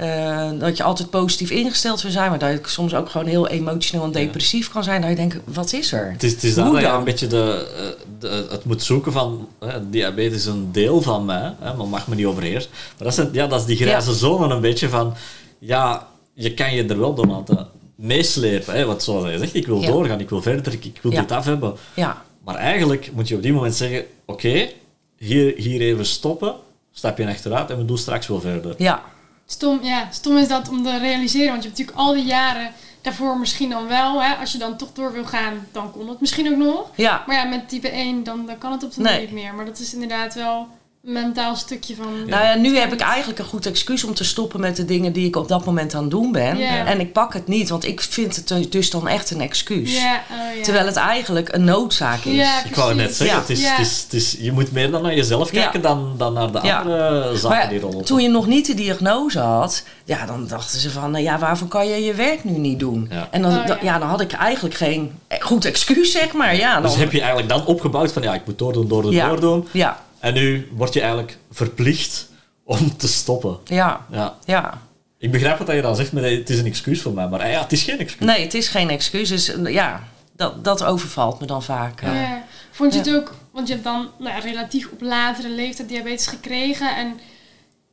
Uh, 0.00 0.50
dat 0.58 0.76
je 0.76 0.82
altijd 0.82 1.10
positief 1.10 1.50
ingesteld 1.50 2.02
wil 2.02 2.10
zijn, 2.10 2.30
maar 2.30 2.38
dat 2.38 2.50
ik 2.50 2.66
soms 2.66 2.94
ook 2.94 3.08
gewoon 3.08 3.26
heel 3.26 3.48
emotioneel 3.48 4.04
en 4.04 4.12
depressief 4.12 4.70
kan 4.70 4.84
zijn. 4.84 5.00
Dat 5.00 5.10
je 5.10 5.16
denkt, 5.16 5.36
wat 5.44 5.72
is 5.72 5.92
er? 5.92 6.12
Het 6.12 6.22
is, 6.22 6.32
het 6.32 6.44
is 6.44 6.54
dan, 6.54 6.72
dan? 6.72 6.94
een 6.94 7.04
beetje 7.04 7.26
de, 7.26 7.68
eh, 7.76 8.04
de, 8.18 8.46
het 8.50 8.64
moet 8.64 8.82
zoeken 8.82 9.12
van 9.12 9.48
diabetes 9.90 10.38
is 10.38 10.46
een 10.46 10.72
deel 10.72 11.02
van 11.02 11.24
mij, 11.24 11.54
hè, 11.60 11.74
maar 11.74 11.86
mag 11.86 12.08
me 12.08 12.14
niet 12.14 12.26
overheersen. 12.26 12.70
Maar 12.98 13.08
dat 13.08 13.18
is, 13.18 13.24
ja, 13.32 13.46
dat 13.46 13.60
is 13.60 13.66
die 13.66 13.76
grijze 13.76 14.14
zone 14.14 14.54
een 14.54 14.60
beetje 14.60 14.88
van, 14.88 15.14
ja, 15.58 16.06
je 16.34 16.54
kan 16.54 16.74
je 16.74 16.84
er 16.84 16.98
wel 16.98 17.14
door 17.14 17.26
laten 17.26 17.68
meeslepen. 17.94 18.74
Hè, 18.74 18.84
wat 18.84 19.02
zoals 19.02 19.30
je 19.30 19.38
zegt, 19.38 19.54
ik 19.54 19.66
wil 19.66 19.80
doorgaan, 19.80 20.20
ik 20.20 20.30
wil 20.30 20.42
verder, 20.42 20.72
ik, 20.72 20.84
ik 20.84 20.98
wil 21.02 21.10
dit 21.10 21.32
af 21.32 21.44
hebben. 21.44 21.74
Ja. 21.94 22.22
Maar 22.44 22.54
eigenlijk 22.54 23.10
moet 23.14 23.28
je 23.28 23.34
op 23.34 23.42
die 23.42 23.52
moment 23.52 23.74
zeggen, 23.74 24.04
oké, 24.26 24.68
hier, 25.16 25.54
hier 25.56 25.80
even 25.80 26.06
stoppen, 26.06 26.54
stap 26.98 27.18
je 27.18 27.26
achteruit 27.26 27.70
en 27.70 27.78
we 27.78 27.84
doen 27.84 27.98
straks 27.98 28.26
wel 28.26 28.40
verder. 28.40 28.74
Ja. 28.78 29.02
Stom, 29.46 29.78
ja, 29.82 30.08
stom 30.10 30.36
is 30.36 30.48
dat 30.48 30.68
om 30.68 30.82
te 30.82 30.98
realiseren, 30.98 31.48
want 31.48 31.62
je 31.62 31.68
hebt 31.68 31.78
natuurlijk 31.78 31.98
al 31.98 32.12
die 32.12 32.24
jaren 32.24 32.72
daarvoor 33.00 33.38
misschien 33.38 33.70
dan 33.70 33.86
wel. 33.88 34.22
Hè, 34.22 34.34
als 34.34 34.52
je 34.52 34.58
dan 34.58 34.76
toch 34.76 34.92
door 34.92 35.12
wil 35.12 35.24
gaan, 35.24 35.66
dan 35.72 35.90
kon 35.90 36.08
het 36.08 36.20
misschien 36.20 36.52
ook 36.52 36.56
nog. 36.56 36.90
Ja. 36.94 37.22
Maar 37.26 37.36
ja, 37.36 37.44
met 37.44 37.68
type 37.68 37.88
1, 37.88 38.24
dan, 38.24 38.46
dan 38.46 38.58
kan 38.58 38.72
het 38.72 38.84
op 38.84 38.94
de 38.94 39.00
nee. 39.00 39.20
niet 39.20 39.32
meer. 39.32 39.54
Maar 39.54 39.64
dat 39.64 39.78
is 39.78 39.94
inderdaad 39.94 40.34
wel 40.34 40.68
mentaal 41.12 41.56
stukje 41.56 41.94
van. 41.94 42.06
Nou 42.26 42.44
ja, 42.44 42.54
nu 42.54 42.76
heb 42.76 42.92
ik 42.92 43.00
eigenlijk 43.00 43.38
een 43.38 43.44
goed 43.44 43.66
excuus 43.66 44.04
om 44.04 44.14
te 44.14 44.24
stoppen 44.24 44.60
met 44.60 44.76
de 44.76 44.84
dingen 44.84 45.12
die 45.12 45.26
ik 45.26 45.36
op 45.36 45.48
dat 45.48 45.64
moment 45.64 45.94
aan 45.94 46.02
het 46.02 46.10
doen 46.10 46.32
ben. 46.32 46.60
En 46.86 47.00
ik 47.00 47.12
pak 47.12 47.34
het 47.34 47.46
niet, 47.46 47.68
want 47.68 47.86
ik 47.86 48.00
vind 48.00 48.36
het 48.36 48.72
dus 48.72 48.90
dan 48.90 49.08
echt 49.08 49.30
een 49.30 49.40
excuus. 49.40 49.96
Oh, 49.96 50.02
ja. 50.02 50.22
Terwijl 50.62 50.86
het 50.86 50.96
eigenlijk 50.96 51.52
een 51.52 51.64
noodzaak 51.64 52.24
is. 52.24 52.48
ik 52.64 52.74
wou 52.74 52.94
net 52.94 53.14
zeggen, 53.14 53.38
het 53.38 53.50
is, 53.50 53.68
het 53.68 53.78
is, 53.78 54.02
het 54.02 54.12
is, 54.12 54.36
je 54.40 54.52
moet 54.52 54.72
meer 54.72 54.90
dan 54.90 55.02
naar 55.02 55.14
jezelf 55.14 55.50
kijken 55.50 55.80
dan, 55.80 56.14
dan 56.16 56.32
naar 56.32 56.52
de 56.52 56.60
andere 56.60 57.36
zaken 57.36 57.68
die 57.68 57.80
rollen. 57.80 58.04
Toen 58.04 58.20
je 58.20 58.28
nog 58.28 58.46
niet 58.46 58.66
de 58.66 58.74
diagnose 58.74 59.38
had, 59.38 59.84
ja, 60.04 60.26
dan 60.26 60.46
dachten 60.46 60.80
ze 60.80 60.90
van, 60.90 61.22
ja, 61.22 61.38
waarvoor 61.38 61.68
kan 61.68 61.88
je 61.88 62.04
je 62.04 62.14
werk 62.14 62.44
nu 62.44 62.58
niet 62.58 62.78
doen? 62.78 63.10
En 63.30 63.42
dan, 63.42 63.52
oh, 63.52 63.82
ja. 63.82 63.98
dan 63.98 64.08
had 64.08 64.20
ik 64.20 64.32
eigenlijk 64.32 64.74
geen 64.74 65.12
goed 65.40 65.64
excuus, 65.64 66.12
zeg 66.12 66.32
maar. 66.32 66.56
Ja, 66.56 66.74
dus 66.74 66.82
dan... 66.82 66.90
Dus 66.90 67.00
heb 67.00 67.12
je 67.12 67.18
eigenlijk 67.18 67.48
dan 67.48 67.66
opgebouwd 67.66 68.12
van, 68.12 68.22
ja, 68.22 68.34
ik 68.34 68.46
moet 68.46 68.58
doordoen, 68.58 68.88
doordoen, 68.88 69.14
doordoen. 69.14 69.68
Ja. 69.70 70.06
En 70.20 70.34
nu 70.34 70.68
word 70.72 70.94
je 70.94 71.00
eigenlijk 71.00 71.38
verplicht 71.50 72.28
om 72.64 72.96
te 72.96 73.08
stoppen. 73.08 73.58
Ja. 73.64 74.06
ja. 74.10 74.36
ja. 74.44 74.82
Ik 75.18 75.32
begrijp 75.32 75.58
wat 75.58 75.74
je 75.74 75.82
dan 75.82 75.96
zegt, 75.96 76.12
maar 76.12 76.22
het 76.22 76.50
is 76.50 76.58
een 76.58 76.66
excuus 76.66 77.02
voor 77.02 77.12
mij. 77.12 77.28
Maar 77.28 77.50
ja, 77.50 77.62
het 77.62 77.72
is 77.72 77.82
geen 77.82 77.98
excuus. 77.98 78.26
Nee, 78.26 78.42
het 78.42 78.54
is 78.54 78.68
geen 78.68 78.90
excuus. 78.90 79.28
Dus 79.28 79.52
ja, 79.64 80.08
dat, 80.36 80.64
dat 80.64 80.84
overvalt 80.84 81.40
me 81.40 81.46
dan 81.46 81.62
vaak. 81.62 82.00
Ja. 82.02 82.44
Vond 82.70 82.92
je 82.92 82.98
het 82.98 83.14
ook, 83.14 83.34
want 83.50 83.66
je 83.68 83.72
hebt 83.72 83.84
dan 83.84 84.08
nou, 84.18 84.40
relatief 84.40 84.88
op 84.92 85.00
latere 85.00 85.50
leeftijd 85.50 85.88
diabetes 85.88 86.26
gekregen. 86.26 86.96
En 86.96 87.20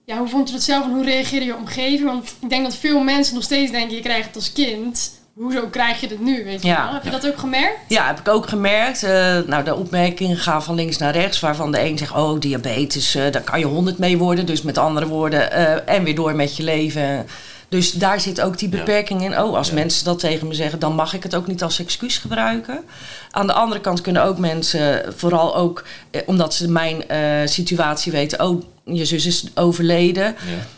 ja, 0.06 0.18
hoe 0.18 0.28
vond 0.28 0.48
je 0.48 0.56
het 0.56 0.64
zelf 0.64 0.86
en 0.86 0.92
hoe 0.92 1.04
reageerde 1.04 1.46
je 1.46 1.56
omgeving? 1.56 2.06
Want 2.06 2.36
ik 2.42 2.50
denk 2.50 2.64
dat 2.64 2.76
veel 2.76 3.00
mensen 3.00 3.34
nog 3.34 3.44
steeds 3.44 3.72
denken, 3.72 3.96
je 3.96 4.02
krijgt 4.02 4.28
het 4.28 4.36
als 4.36 4.54
kind 4.54 5.15
hoezo 5.36 5.68
krijg 5.68 6.00
je 6.02 6.08
het 6.08 6.20
nu? 6.20 6.44
Weet 6.44 6.62
je 6.62 6.68
wel? 6.68 6.94
Heb 6.94 7.04
je 7.04 7.10
dat 7.10 7.28
ook 7.28 7.38
gemerkt? 7.38 7.80
Ja, 7.88 8.08
heb 8.08 8.20
ik 8.20 8.28
ook 8.28 8.50
gemerkt. 8.50 9.04
Uh, 9.04 9.10
nou, 9.46 9.64
de 9.64 9.76
opmerkingen 9.76 10.38
gaan 10.38 10.64
van 10.64 10.76
links 10.76 10.98
naar 10.98 11.14
rechts, 11.14 11.40
waarvan 11.40 11.72
de 11.72 11.82
een 11.82 11.98
zegt: 11.98 12.12
Oh, 12.12 12.40
diabetes, 12.40 13.16
uh, 13.16 13.32
daar 13.32 13.42
kan 13.42 13.60
je 13.60 13.66
honderd 13.66 13.98
mee 13.98 14.18
worden. 14.18 14.46
Dus 14.46 14.62
met 14.62 14.78
andere 14.78 15.08
woorden, 15.08 15.52
uh, 15.52 15.90
en 15.90 16.04
weer 16.04 16.16
door 16.16 16.36
met 16.36 16.58
je 16.58 16.64
leven. 16.64 17.28
Dus 17.70 17.92
daar 17.92 18.20
zit 18.20 18.42
ook 18.42 18.58
die 18.58 18.70
beperking 18.70 19.24
in. 19.24 19.40
Oh, 19.40 19.56
als 19.56 19.72
mensen 19.72 20.06
dat 20.06 20.20
tegen 20.20 20.48
me 20.48 20.54
zeggen, 20.54 20.80
dan 20.80 20.96
mag 20.96 21.14
ik 21.14 21.24
het 21.24 21.36
ook 21.36 21.48
niet 21.48 21.64
als 21.64 21.80
excuus 21.80 22.18
gebruiken. 22.18 22.84
Aan 23.32 23.48
de 23.48 23.54
andere 23.54 23.82
kant 23.82 24.02
kunnen 24.02 24.24
ook 24.24 24.38
mensen, 24.38 25.14
vooral 25.16 25.56
ook 25.56 25.84
omdat 26.26 26.54
ze 26.54 26.72
mijn 26.72 27.04
situatie 27.50 28.12
weten, 28.12 28.46
oh, 28.46 28.64
je 28.86 29.06
zus 29.06 29.26
is 29.26 29.46
overleden, 29.56 30.36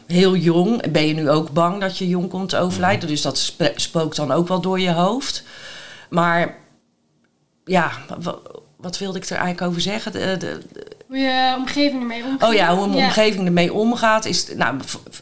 heel 0.08 0.36
jong. 0.36 0.92
Ben 0.92 1.08
je 1.08 1.14
nu 1.14 1.30
ook 1.30 1.52
bang 1.52 1.82
dat 1.82 1.98
je 1.98 2.08
jong 2.08 2.30
komt 2.30 2.50
te 2.50 2.58
overlijden? 2.58 3.04
Mhm. 3.04 3.08
Dus 3.08 3.22
dat 3.22 3.54
spookt 3.76 4.16
dan 4.16 4.32
ook 4.32 4.48
wel 4.48 4.62
door 4.62 4.80
je 4.80 4.92
hoofd. 4.92 5.44
Maar 6.10 6.58
ja, 7.66 7.92
wat 8.78 8.98
wilde 8.98 9.18
ik 9.18 9.26
er 9.26 9.38
eigenlijk 9.38 9.68
over 9.68 9.82
zeggen? 9.82 10.12
De, 10.12 10.36
de, 10.40 10.60
hoe 11.08 11.18
je 11.18 11.56
omgeving 11.58 12.02
ermee 12.02 12.24
omgaat. 12.24 12.50
Oh 12.50 12.56
ja, 12.56 12.76
hoe 12.76 12.88
mijn 12.88 13.06
omgeving 13.06 13.46
ermee 13.46 13.74
omgaat. 13.74 14.26
Is, 14.26 14.48
nou, 14.56 14.78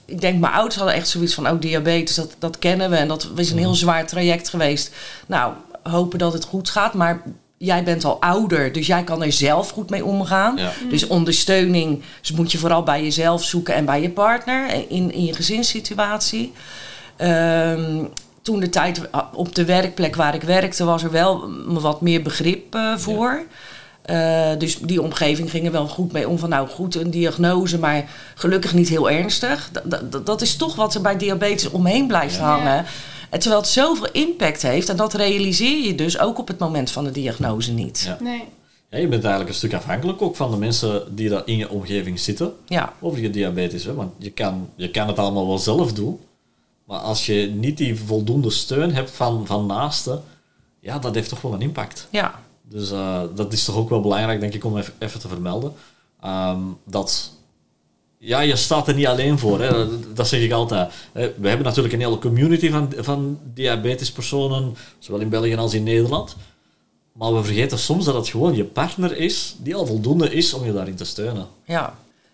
ik 0.06 0.22
denk, 0.22 0.39
mijn 0.39 0.54
ouders 0.54 0.75
hadden 0.75 0.96
echt 0.96 1.08
zoiets 1.08 1.34
van... 1.34 1.50
oh, 1.50 1.60
diabetes, 1.60 2.15
dat, 2.15 2.36
dat 2.39 2.60
kennen 2.60 2.89
we. 2.89 2.96
En 2.96 3.08
dat 3.08 3.30
is 3.36 3.51
een 3.51 3.58
heel 3.58 3.70
mhm. 3.70 3.77
zwaar 3.77 4.08
traject 4.08 4.50
geweest. 4.50 4.96
Nou, 5.25 5.54
hopen 5.84 6.20
dat 6.20 6.34
het 6.34 6.46
goed 6.46 6.70
gaat. 6.70 6.94
Maar 6.94 7.22
jij 7.65 7.84
bent 7.84 8.05
al 8.05 8.22
ouder, 8.22 8.72
dus 8.72 8.88
jij 8.88 9.03
kan 9.03 9.24
er 9.24 9.31
zelf 9.31 9.69
goed 9.69 9.89
mee 9.89 10.05
omgaan. 10.05 10.60
Dus 10.89 11.07
ondersteuning 11.07 12.01
dus 12.22 12.31
moet 12.31 12.51
je 12.51 12.57
vooral 12.57 12.84
bij 12.84 13.03
jezelf 13.03 13.43
zoeken 13.43 13.74
en 13.74 13.86
bij 13.86 14.01
je 14.01 14.10
partner 14.10 14.74
in, 14.88 15.12
in 15.12 15.25
je 15.25 15.34
gezinssituatie. 15.34 16.53
Ehm, 17.15 18.03
toen 18.41 18.60
de 18.60 18.69
tijd 18.69 19.01
op 19.34 19.55
de 19.55 19.65
werkplek 19.65 20.15
waar 20.15 20.36
ik 20.36 20.43
werkte, 20.43 20.86
was 20.86 21.03
er 21.03 21.12
wel 21.12 21.50
wat 21.67 22.01
meer 22.01 22.22
begrip 22.22 22.75
uh, 22.75 22.98
voor. 22.98 23.45
Uh, 24.10 24.50
dus 24.57 24.77
die 24.77 25.01
omgeving 25.01 25.50
ging 25.50 25.65
er 25.65 25.72
wel 25.72 25.88
goed 25.88 26.12
mee 26.12 26.29
om. 26.29 26.39
Van 26.39 26.50
nou 26.50 26.67
goed, 26.67 26.95
een 26.95 27.12
diagnose, 27.12 27.79
maar 27.79 28.03
gelukkig 28.36 28.74
niet 28.74 28.89
heel 28.89 29.10
ernstig. 29.10 29.69
Dat, 29.84 30.25
dat, 30.25 30.41
is 30.41 30.55
toch 30.55 30.75
wat 30.75 30.95
er 30.95 31.01
bij 31.01 31.17
diabetes 31.17 31.69
omheen 31.69 32.07
blijft 32.07 32.38
hangen. 32.38 32.86
En 33.36 33.42
terwijl 33.42 33.62
het 33.62 33.72
zoveel 33.72 34.12
impact 34.12 34.62
heeft, 34.62 34.89
en 34.89 34.96
dat 34.96 35.13
realiseer 35.13 35.86
je 35.86 35.96
dus 35.96 36.20
ook 36.20 36.38
op 36.38 36.48
het 36.48 36.60
moment 36.60 36.92
van 36.92 37.04
de 37.04 37.12
diagnose 37.12 37.72
niet. 37.72 38.04
Ja. 38.06 38.18
Nee. 38.22 38.44
Ja, 38.89 38.98
je 38.98 39.08
bent 39.08 39.24
eigenlijk 39.24 39.50
een 39.50 39.56
stuk 39.56 39.74
afhankelijk 39.74 40.22
ook 40.22 40.36
van 40.36 40.51
de 40.51 40.58
mensen 40.58 41.15
die 41.15 41.30
daar 41.30 41.42
in 41.46 41.58
je 41.58 41.70
omgeving 41.70 42.20
zitten 42.20 42.54
ja. 42.68 42.94
over 43.00 43.20
je 43.20 43.30
diabetes. 43.30 43.84
Hè? 43.84 43.94
Want 43.94 44.12
je 44.18 44.32
kan, 44.32 44.70
je 44.75 44.92
kan 44.92 45.08
het 45.08 45.20
allemaal 45.20 45.48
wel 45.48 45.58
zelf 45.58 45.94
doen, 45.94 46.20
maar 46.84 47.00
als 47.00 47.25
je 47.25 47.51
niet 47.56 47.77
die 47.77 48.00
voldoende 48.00 48.50
steun 48.50 48.94
hebt 48.94 49.12
van, 49.12 49.48
van 49.48 49.65
naasten, 49.65 50.24
ja, 50.80 51.00
dat 51.00 51.15
heeft 51.15 51.30
toch 51.30 51.42
wel 51.42 51.54
een 51.54 51.62
impact. 51.62 52.08
Ja. 52.12 52.39
Dus 52.62 52.92
uh, 52.92 53.22
dat 53.36 53.54
is 53.54 53.63
toch 53.63 53.75
ook 53.75 53.89
wel 53.89 54.01
belangrijk, 54.01 54.39
denk 54.39 54.54
ik, 54.54 54.63
om 54.63 54.77
even, 54.77 54.94
even 55.00 55.20
te 55.20 55.27
vermelden. 55.27 55.74
Um, 56.25 56.77
dat 56.86 57.32
ja, 58.25 58.39
je 58.39 58.55
staat 58.55 58.88
er 58.88 58.94
niet 58.94 59.08
alleen 59.08 59.39
voor. 59.39 59.62
Hè. 59.62 59.86
Dat 60.13 60.27
zeg 60.27 60.41
ik 60.41 60.51
altijd. 60.51 60.94
We 61.12 61.48
hebben 61.48 61.63
natuurlijk 61.63 61.94
een 61.94 62.00
hele 62.00 62.17
community 62.17 62.72
van, 62.72 62.94
van 62.98 63.39
diabetespersonen, 63.53 64.75
zowel 65.00 65.22
in 65.22 65.29
België 65.29 65.55
als 65.55 65.74
in 65.74 65.84
Nederland. 65.84 66.36
Maar 67.12 67.34
we 67.34 67.44
vergeten 67.44 67.79
soms 67.79 68.05
dat 68.05 68.15
het 68.15 68.27
gewoon 68.27 68.55
je 68.55 68.63
partner 68.63 69.17
is 69.17 69.55
die 69.58 69.75
al 69.75 69.86
voldoende 69.86 70.34
is 70.34 70.53
om 70.53 70.65
je 70.65 70.74
daarin 70.74 70.96
te 70.96 71.05
steunen. 71.05 71.48
Ja, 71.65 71.94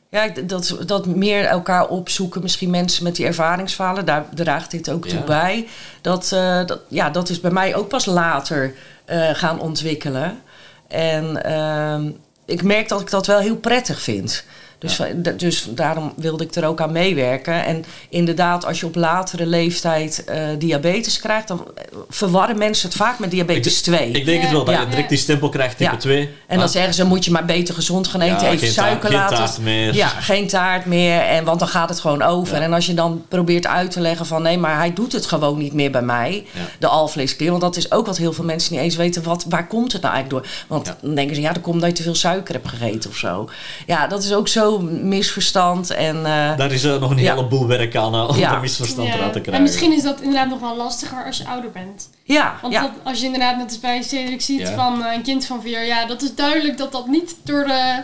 ja 0.09 0.27
dat, 0.27 0.77
dat 0.85 1.05
meer 1.05 1.45
elkaar 1.45 1.87
opzoeken, 1.87 2.41
misschien 2.41 2.69
mensen 2.69 3.03
met 3.03 3.15
die 3.15 3.25
ervaringsfalen, 3.25 4.05
daar 4.05 4.25
draagt 4.33 4.71
dit 4.71 4.89
ook 4.89 5.07
toe 5.07 5.23
bij. 5.23 5.67
Dat, 6.01 6.31
uh, 6.33 6.65
dat, 6.65 6.79
ja, 6.87 7.09
dat 7.09 7.29
is 7.29 7.39
bij 7.39 7.51
mij 7.51 7.75
ook 7.75 7.87
pas 7.87 8.05
later 8.05 8.73
uh, 9.09 9.29
gaan 9.33 9.59
ontwikkelen. 9.59 10.41
En 10.87 11.41
uh, 11.45 12.11
ik 12.45 12.63
merk 12.63 12.89
dat 12.89 13.01
ik 13.01 13.09
dat 13.09 13.27
wel 13.27 13.39
heel 13.39 13.57
prettig 13.57 14.01
vind. 14.01 14.45
Dus, 14.81 15.01
dus 15.37 15.67
daarom 15.69 16.13
wilde 16.15 16.43
ik 16.43 16.55
er 16.55 16.65
ook 16.65 16.81
aan 16.81 16.91
meewerken. 16.91 17.65
En 17.65 17.85
inderdaad, 18.09 18.65
als 18.65 18.79
je 18.79 18.85
op 18.85 18.95
latere 18.95 19.45
leeftijd 19.45 20.23
uh, 20.29 20.35
diabetes 20.57 21.19
krijgt, 21.19 21.47
dan 21.47 21.67
verwarren 22.09 22.57
mensen 22.57 22.87
het 22.87 22.97
vaak 22.97 23.19
met 23.19 23.31
diabetes 23.31 23.77
ik, 23.77 23.83
2. 23.83 24.11
Ik 24.11 24.25
denk 24.25 24.41
het 24.41 24.51
wel, 24.51 24.63
dat 24.63 24.79
je 24.79 24.87
direct 24.87 25.09
die 25.09 25.17
stempel 25.17 25.49
krijgt, 25.49 25.77
type 25.77 25.97
2. 25.97 26.29
En 26.47 26.59
dan 26.59 26.69
zeggen 26.69 26.93
ze, 26.93 27.05
moet 27.05 27.25
je 27.25 27.31
maar 27.31 27.45
beter 27.45 27.73
gezond 27.73 28.07
gaan 28.07 28.21
eten, 28.21 28.47
even 28.47 28.67
suiker 28.67 29.11
laten. 29.11 29.37
Geen 29.37 29.45
taart 29.45 29.59
meer. 29.59 29.93
Ja, 29.93 30.07
geen 30.07 30.47
taart 30.47 30.85
meer, 30.85 31.19
en, 31.19 31.43
want 31.43 31.59
dan 31.59 31.67
gaat 31.67 31.89
het 31.89 31.99
gewoon 31.99 32.21
over. 32.21 32.61
En 32.61 32.73
als 32.73 32.85
je 32.85 32.93
dan 32.93 33.25
probeert 33.27 33.67
uit 33.67 33.91
te 33.91 33.99
leggen 33.99 34.25
van, 34.25 34.41
nee, 34.41 34.57
maar 34.57 34.77
hij 34.77 34.93
doet 34.93 35.11
het 35.11 35.25
gewoon 35.25 35.57
niet 35.57 35.73
meer 35.73 35.91
bij 35.91 36.01
mij, 36.01 36.45
de 36.79 36.87
alvleesklier. 36.87 37.49
Want 37.49 37.61
dat 37.61 37.75
is 37.75 37.91
ook 37.91 38.05
wat 38.05 38.17
heel 38.17 38.33
veel 38.33 38.45
mensen 38.45 38.73
niet 38.73 38.81
eens 38.81 38.95
weten, 38.95 39.23
wat, 39.23 39.45
waar 39.49 39.67
komt 39.67 39.93
het 39.93 40.01
nou 40.01 40.13
eigenlijk 40.13 40.43
door? 40.43 40.53
Want 40.67 40.95
dan 41.01 41.15
denken 41.15 41.35
ze, 41.35 41.41
ja, 41.41 41.53
dat 41.53 41.61
komt 41.61 41.75
omdat 41.81 41.89
je 41.89 41.95
te 41.95 42.03
veel 42.03 42.15
suiker 42.15 42.53
hebt 42.53 42.67
gegeten 42.67 43.09
of 43.09 43.15
zo. 43.15 43.49
Ja, 43.85 44.07
dat 44.07 44.23
is 44.23 44.33
ook 44.33 44.47
zo 44.47 44.70
misverstand. 44.79 45.89
En, 45.89 46.15
uh, 46.15 46.23
Daar 46.57 46.71
is 46.71 46.85
uh, 46.85 46.99
nog 46.99 47.11
een 47.11 47.17
heleboel 47.17 47.67
werk 47.67 47.95
aan 47.95 48.15
uh, 48.15 48.29
om 48.29 48.37
ja. 48.37 48.51
dat 48.51 48.61
misverstand 48.61 49.07
ja. 49.07 49.13
eruit 49.13 49.33
te 49.33 49.39
krijgen. 49.39 49.53
En 49.53 49.61
misschien 49.61 49.93
is 49.93 50.03
dat 50.03 50.21
inderdaad 50.21 50.49
nog 50.49 50.59
wel 50.59 50.75
lastiger 50.75 51.25
als 51.25 51.37
je 51.37 51.47
ouder 51.47 51.71
bent. 51.71 52.09
Ja. 52.23 52.55
Want 52.61 52.73
Dat, 52.73 52.91
als 53.03 53.19
je 53.19 53.25
inderdaad 53.25 53.57
net 53.57 53.67
als 53.67 53.79
bij 53.79 54.01
Cedric 54.01 54.41
ziet 54.41 54.69
van 54.69 55.05
een 55.05 55.21
kind 55.21 55.45
van 55.45 55.61
vier, 55.61 55.85
ja, 55.85 56.05
dat 56.05 56.21
is 56.21 56.35
duidelijk 56.35 56.77
dat 56.77 56.91
dat 56.91 57.07
niet 57.07 57.35
door 57.43 57.63
de 57.63 58.03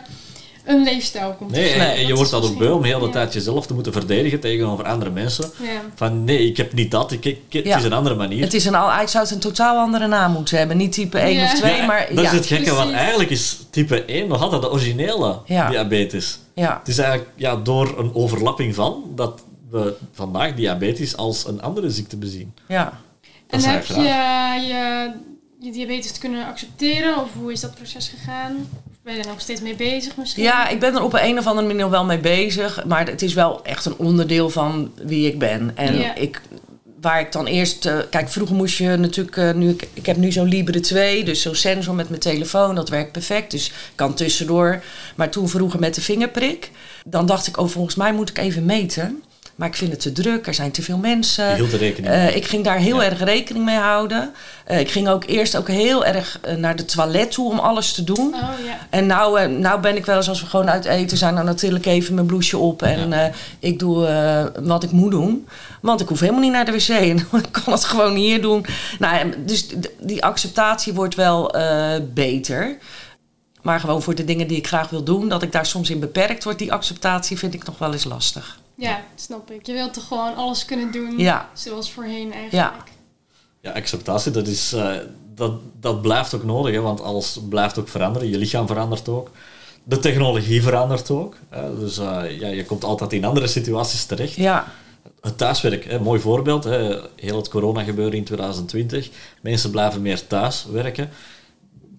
een 0.67 0.83
leefstijl 0.83 1.33
komt. 1.37 1.51
Nee, 1.51 1.71
en, 1.71 2.07
je 2.07 2.15
wordt 2.15 2.31
dat 2.31 2.43
ook 2.43 2.57
beu 2.57 2.71
om 2.71 2.83
heel 2.83 2.99
de 2.99 3.09
tijd 3.09 3.33
jezelf 3.33 3.67
te 3.67 3.73
moeten 3.73 3.91
verdedigen 3.91 4.39
tegenover 4.39 4.85
andere 4.85 5.11
mensen. 5.11 5.51
Ja. 5.61 5.81
Van 5.95 6.23
nee, 6.23 6.47
ik 6.47 6.57
heb 6.57 6.73
niet 6.73 6.91
dat, 6.91 7.11
ik, 7.11 7.25
ik 7.25 7.41
het 7.49 7.65
is 7.65 7.83
een 7.83 7.93
andere 7.93 8.15
manier. 8.15 8.43
Het 8.43 8.53
is 8.53 8.65
een, 8.65 8.73
ik 9.01 9.07
zou 9.07 9.23
het 9.23 9.33
een 9.33 9.39
totaal 9.39 9.77
andere 9.77 10.07
naam 10.07 10.31
moeten 10.31 10.57
hebben. 10.57 10.77
Niet 10.77 10.91
type 10.91 11.19
1 11.19 11.43
of 11.43 11.53
2, 11.53 11.85
maar... 11.85 12.07
Dat 12.13 12.23
is 12.23 12.31
het 12.31 12.45
gekke, 12.45 12.73
want 12.73 12.91
eigenlijk 12.91 13.29
is 13.29 13.57
type 13.69 14.05
1 14.05 14.27
nog 14.27 14.41
altijd 14.41 14.61
de 14.61 14.71
originele 14.71 15.39
diabetes. 15.45 16.39
Ja. 16.53 16.77
Het 16.79 16.87
is 16.87 16.97
eigenlijk 16.97 17.29
ja, 17.35 17.55
door 17.55 17.99
een 17.99 18.15
overlapping 18.15 18.75
van 18.75 19.03
dat 19.15 19.41
we 19.69 19.95
vandaag 20.11 20.53
diabetes 20.53 21.17
als 21.17 21.47
een 21.47 21.61
andere 21.61 21.89
ziekte 21.89 22.17
bezien. 22.17 22.53
Ja. 22.67 22.99
en 23.47 23.61
heb 23.63 23.85
je, 23.85 23.93
je 24.67 25.11
je 25.59 25.71
diabetes 25.71 26.11
te 26.11 26.19
kunnen 26.19 26.45
accepteren? 26.45 27.21
Of 27.21 27.29
hoe 27.33 27.51
is 27.51 27.59
dat 27.61 27.75
proces 27.75 28.07
gegaan? 28.07 28.69
Ben 29.07 29.15
je 29.15 29.21
er 29.21 29.27
nog 29.27 29.41
steeds 29.41 29.61
mee 29.61 29.75
bezig 29.75 30.17
misschien? 30.17 30.43
Ja, 30.43 30.67
ik 30.67 30.79
ben 30.79 30.95
er 30.95 31.03
op 31.03 31.13
een 31.13 31.37
of 31.37 31.47
andere 31.47 31.67
manier 31.67 31.89
wel 31.89 32.05
mee 32.05 32.19
bezig. 32.19 32.85
Maar 32.85 33.07
het 33.07 33.21
is 33.21 33.33
wel 33.33 33.63
echt 33.63 33.85
een 33.85 33.97
onderdeel 33.97 34.49
van 34.49 34.91
wie 34.95 35.27
ik 35.27 35.39
ben. 35.39 35.71
En 35.75 36.21
ik, 36.21 36.41
waar 37.01 37.19
ik 37.19 37.31
dan 37.31 37.45
eerst... 37.45 37.85
Uh, 37.85 37.97
kijk, 38.09 38.29
vroeger 38.29 38.55
moest 38.55 38.77
je 38.77 38.95
natuurlijk... 38.95 39.35
Uh, 39.35 39.53
nu, 39.53 39.69
ik, 39.69 39.87
ik 39.93 40.05
heb 40.05 40.17
nu 40.17 40.31
zo'n 40.31 40.47
Libre 40.47 40.79
2, 40.79 41.23
dus 41.23 41.41
zo'n 41.41 41.55
sensor 41.55 41.95
met 41.95 42.09
mijn 42.09 42.21
telefoon. 42.21 42.75
Dat 42.75 42.89
werkt 42.89 43.11
perfect, 43.11 43.51
dus 43.51 43.67
ik 43.67 43.73
kan 43.95 44.13
tussendoor. 44.13 44.83
Maar 45.15 45.29
toen 45.29 45.49
vroeger 45.49 45.79
met 45.79 45.95
de 45.95 46.01
vingerprik. 46.01 46.71
Dan 47.05 47.25
dacht 47.25 47.47
ik, 47.47 47.57
oh, 47.57 47.67
volgens 47.67 47.95
mij 47.95 48.13
moet 48.13 48.29
ik 48.29 48.37
even 48.37 48.65
meten. 48.65 49.23
Maar 49.57 49.67
ik 49.67 49.75
vind 49.75 49.91
het 49.91 49.99
te 49.99 50.11
druk, 50.11 50.47
er 50.47 50.53
zijn 50.53 50.71
te 50.71 50.81
veel 50.81 50.97
mensen. 50.97 51.55
Heel 51.55 51.69
te 51.69 51.77
rekening 51.77 52.13
uh, 52.13 52.35
ik 52.35 52.45
ging 52.45 52.63
daar 52.63 52.77
heel 52.77 53.03
erg 53.03 53.23
rekening 53.23 53.65
mee 53.65 53.77
houden. 53.77 54.33
Uh, 54.71 54.79
ik 54.79 54.91
ging 54.91 55.07
ook 55.07 55.23
eerst 55.25 55.57
ook 55.57 55.67
heel 55.67 56.05
erg 56.05 56.39
uh, 56.47 56.53
naar 56.55 56.75
de 56.75 56.85
toilet 56.85 57.31
toe 57.31 57.51
om 57.51 57.59
alles 57.59 57.93
te 57.93 58.03
doen. 58.03 58.33
Oh, 58.33 58.49
ja. 58.65 58.87
En 58.89 59.05
nou, 59.05 59.49
nou 59.49 59.81
ben 59.81 59.95
ik 59.95 60.05
wel 60.05 60.15
eens 60.15 60.29
als 60.29 60.41
we 60.41 60.47
gewoon 60.47 60.69
uit 60.69 60.85
eten 60.85 61.17
zijn, 61.17 61.35
dan 61.35 61.45
natuurlijk 61.45 61.85
even 61.85 62.13
mijn 62.13 62.25
blouseje 62.25 62.61
op. 62.61 62.81
En 62.81 63.09
ja. 63.09 63.31
ik 63.59 63.79
doe 63.79 63.95
wat 64.61 64.83
ik 64.83 64.91
moet 64.91 65.11
doen. 65.11 65.47
Want 65.81 66.01
ik 66.01 66.07
hoef 66.07 66.19
helemaal 66.19 66.41
niet 66.41 66.51
naar 66.51 66.65
de 66.65 66.71
wc. 66.71 66.89
En 66.89 67.17
ik 67.43 67.51
kan 67.51 67.73
het 67.73 67.85
gewoon 67.85 68.15
hier 68.15 68.41
doen. 68.41 68.65
Nou, 68.99 69.33
dus 69.45 69.67
die 69.99 70.23
acceptatie 70.23 70.93
wordt 70.93 71.15
wel 71.15 71.55
beter. 72.13 72.77
Maar 73.61 73.79
gewoon 73.79 74.01
voor 74.01 74.15
de 74.15 74.25
dingen 74.25 74.47
die 74.47 74.57
ik 74.57 74.67
graag 74.67 74.89
wil 74.89 75.03
doen, 75.03 75.29
dat 75.29 75.43
ik 75.43 75.51
daar 75.51 75.65
soms 75.65 75.89
in 75.89 75.99
beperkt 75.99 76.43
word, 76.43 76.59
die 76.59 76.73
acceptatie 76.73 77.37
vind 77.37 77.53
ik 77.53 77.65
nog 77.65 77.77
wel 77.77 77.93
eens 77.93 78.03
lastig. 78.03 78.59
Ja, 78.77 79.03
snap 79.15 79.51
ik. 79.51 79.65
Je 79.65 79.73
wilt 79.73 79.93
toch 79.93 80.07
gewoon 80.07 80.35
alles 80.35 80.65
kunnen 80.65 80.91
doen 80.91 81.17
ja. 81.17 81.49
zoals 81.53 81.91
voorheen 81.91 82.33
eigenlijk. 82.33 82.51
Ja, 82.51 82.83
ja 83.61 83.71
acceptatie, 83.71 84.31
dat, 84.31 84.47
is, 84.47 84.73
uh, 84.73 84.95
dat, 85.35 85.51
dat 85.79 86.01
blijft 86.01 86.33
ook 86.33 86.43
nodig, 86.43 86.73
hè, 86.73 86.81
want 86.81 87.01
alles 87.01 87.39
blijft 87.49 87.79
ook 87.79 87.87
veranderen. 87.87 88.29
Je 88.29 88.37
lichaam 88.37 88.67
verandert 88.67 89.09
ook. 89.09 89.31
De 89.83 89.99
technologie 89.99 90.61
verandert 90.61 91.09
ook. 91.09 91.35
Hè, 91.49 91.79
dus 91.79 91.97
uh, 91.97 92.39
ja, 92.39 92.47
je 92.47 92.65
komt 92.65 92.83
altijd 92.83 93.13
in 93.13 93.25
andere 93.25 93.47
situaties 93.47 94.05
terecht. 94.05 94.35
Ja. 94.35 94.73
Het 95.21 95.37
thuiswerk, 95.37 95.85
hè, 95.85 95.99
mooi 95.99 96.19
voorbeeld. 96.19 96.63
Hè, 96.63 96.99
heel 97.15 97.37
het 97.37 97.49
corona 97.49 97.83
gebeuren 97.83 98.17
in 98.17 98.23
2020. 98.23 99.09
Mensen 99.41 99.71
blijven 99.71 100.01
meer 100.01 100.27
thuis 100.27 100.65
werken. 100.71 101.09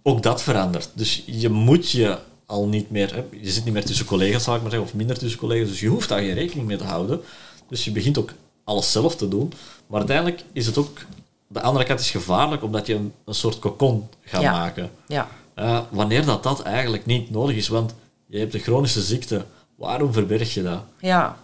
Ook 0.03 0.23
dat 0.23 0.43
verandert. 0.43 0.91
Dus 0.95 1.23
je 1.27 1.49
moet 1.49 1.91
je 1.91 2.19
al 2.49 2.69
niet 2.69 2.91
meer... 2.91 3.15
Hè, 3.15 3.25
je 3.41 3.51
zit 3.51 3.65
niet 3.65 3.75
meer 3.75 3.85
tussen 3.85 4.07
collega's, 4.07 4.45
zal 4.45 4.55
ik 4.55 4.61
maar 4.63 4.71
zeggen, 4.71 4.89
of 4.89 4.95
minder 4.95 5.19
tussen 5.19 5.39
collega's. 5.39 5.69
Dus 5.69 5.81
je 5.81 5.89
hoeft 5.89 6.09
daar 6.09 6.19
geen 6.19 6.35
rekening 6.35 6.67
mee 6.67 6.77
te 6.77 6.85
houden. 6.85 7.21
Dus 7.69 7.85
je 7.85 7.91
begint 7.91 8.19
ook 8.19 8.33
alles 8.65 8.93
zelf 8.93 9.17
te 9.17 9.29
doen. 9.29 9.53
Maar 9.87 9.99
uiteindelijk 9.99 10.45
is 10.53 10.67
het 10.67 10.79
ook... 10.79 10.99
De 11.47 11.61
andere 11.61 11.85
kant 11.85 12.01
is 12.01 12.11
gevaarlijk, 12.11 12.63
omdat 12.63 12.87
je 12.87 12.95
een, 12.95 13.13
een 13.25 13.35
soort 13.35 13.59
cocon 13.59 14.09
gaat 14.23 14.43
maken. 14.43 14.91
Ja. 15.07 15.29
Uh, 15.57 15.81
wanneer 15.91 16.25
dat, 16.25 16.43
dat 16.43 16.63
eigenlijk 16.63 17.07
niet 17.07 17.31
nodig 17.31 17.57
is. 17.57 17.69
Want 17.69 17.95
je 18.27 18.39
hebt 18.39 18.55
een 18.55 18.61
chronische 18.61 19.01
ziekte. 19.01 19.45
Waarom 19.75 20.13
verberg 20.13 20.55
je 20.55 20.63
dat? 20.63 20.83
Ja. 21.01 21.37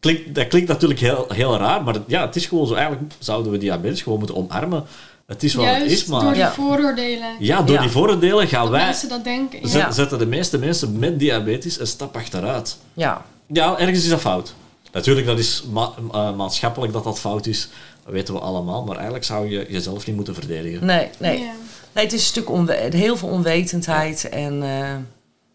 Klinkt, 0.00 0.34
dat 0.34 0.46
klinkt 0.46 0.68
natuurlijk 0.68 1.00
heel, 1.00 1.26
heel 1.28 1.56
raar, 1.56 1.82
maar 1.82 1.96
ja, 2.06 2.26
het 2.26 2.36
is 2.36 2.46
gewoon 2.46 2.66
zo. 2.66 2.74
Eigenlijk 2.74 3.12
zouden 3.18 3.52
we 3.52 3.58
diabetes 3.58 4.02
gewoon 4.02 4.18
moeten 4.18 4.36
omarmen. 4.36 4.84
Het 5.26 5.42
is 5.42 5.54
wat 5.54 5.66
het 5.66 5.90
is, 5.90 6.04
maar... 6.04 6.20
door 6.20 6.34
die 6.34 6.44
vooroordelen. 6.44 7.36
Ja, 7.38 7.62
door 7.62 7.78
die 7.78 7.88
vooroordelen 7.88 8.48
gaan 8.48 8.70
wij... 8.70 8.84
mensen 8.84 9.08
dat 9.08 9.24
denken. 9.24 9.68
Zetten 9.92 10.18
de 10.18 10.26
meeste 10.26 10.58
mensen 10.58 10.98
met 10.98 11.18
diabetes 11.18 11.80
een 11.80 11.86
stap 11.86 12.16
achteruit. 12.16 12.76
Ja. 12.94 13.24
Ja, 13.46 13.78
ergens 13.78 14.02
is 14.02 14.08
dat 14.08 14.20
fout. 14.20 14.54
Natuurlijk, 14.92 15.26
dat 15.26 15.38
is 15.38 15.64
eh, 15.74 16.34
maatschappelijk 16.34 16.92
dat 16.92 17.04
dat 17.04 17.18
fout 17.18 17.46
is. 17.46 17.68
Dat 18.04 18.12
weten 18.12 18.34
we 18.34 18.40
allemaal. 18.40 18.84
Maar 18.84 18.94
eigenlijk 18.94 19.24
zou 19.24 19.50
je 19.50 19.66
jezelf 19.68 20.06
niet 20.06 20.16
moeten 20.16 20.34
verdedigen. 20.34 20.86
Nee, 20.86 21.08
nee. 21.18 21.38
Nee, 21.92 22.04
het 22.04 22.12
is 22.12 22.20
een 22.20 22.26
stuk 22.26 22.50
onwe 22.50 22.88
heel 22.90 23.16
veel 23.16 23.28
onwetendheid. 23.28 24.28
En 24.28 24.62
uh, 24.62 24.68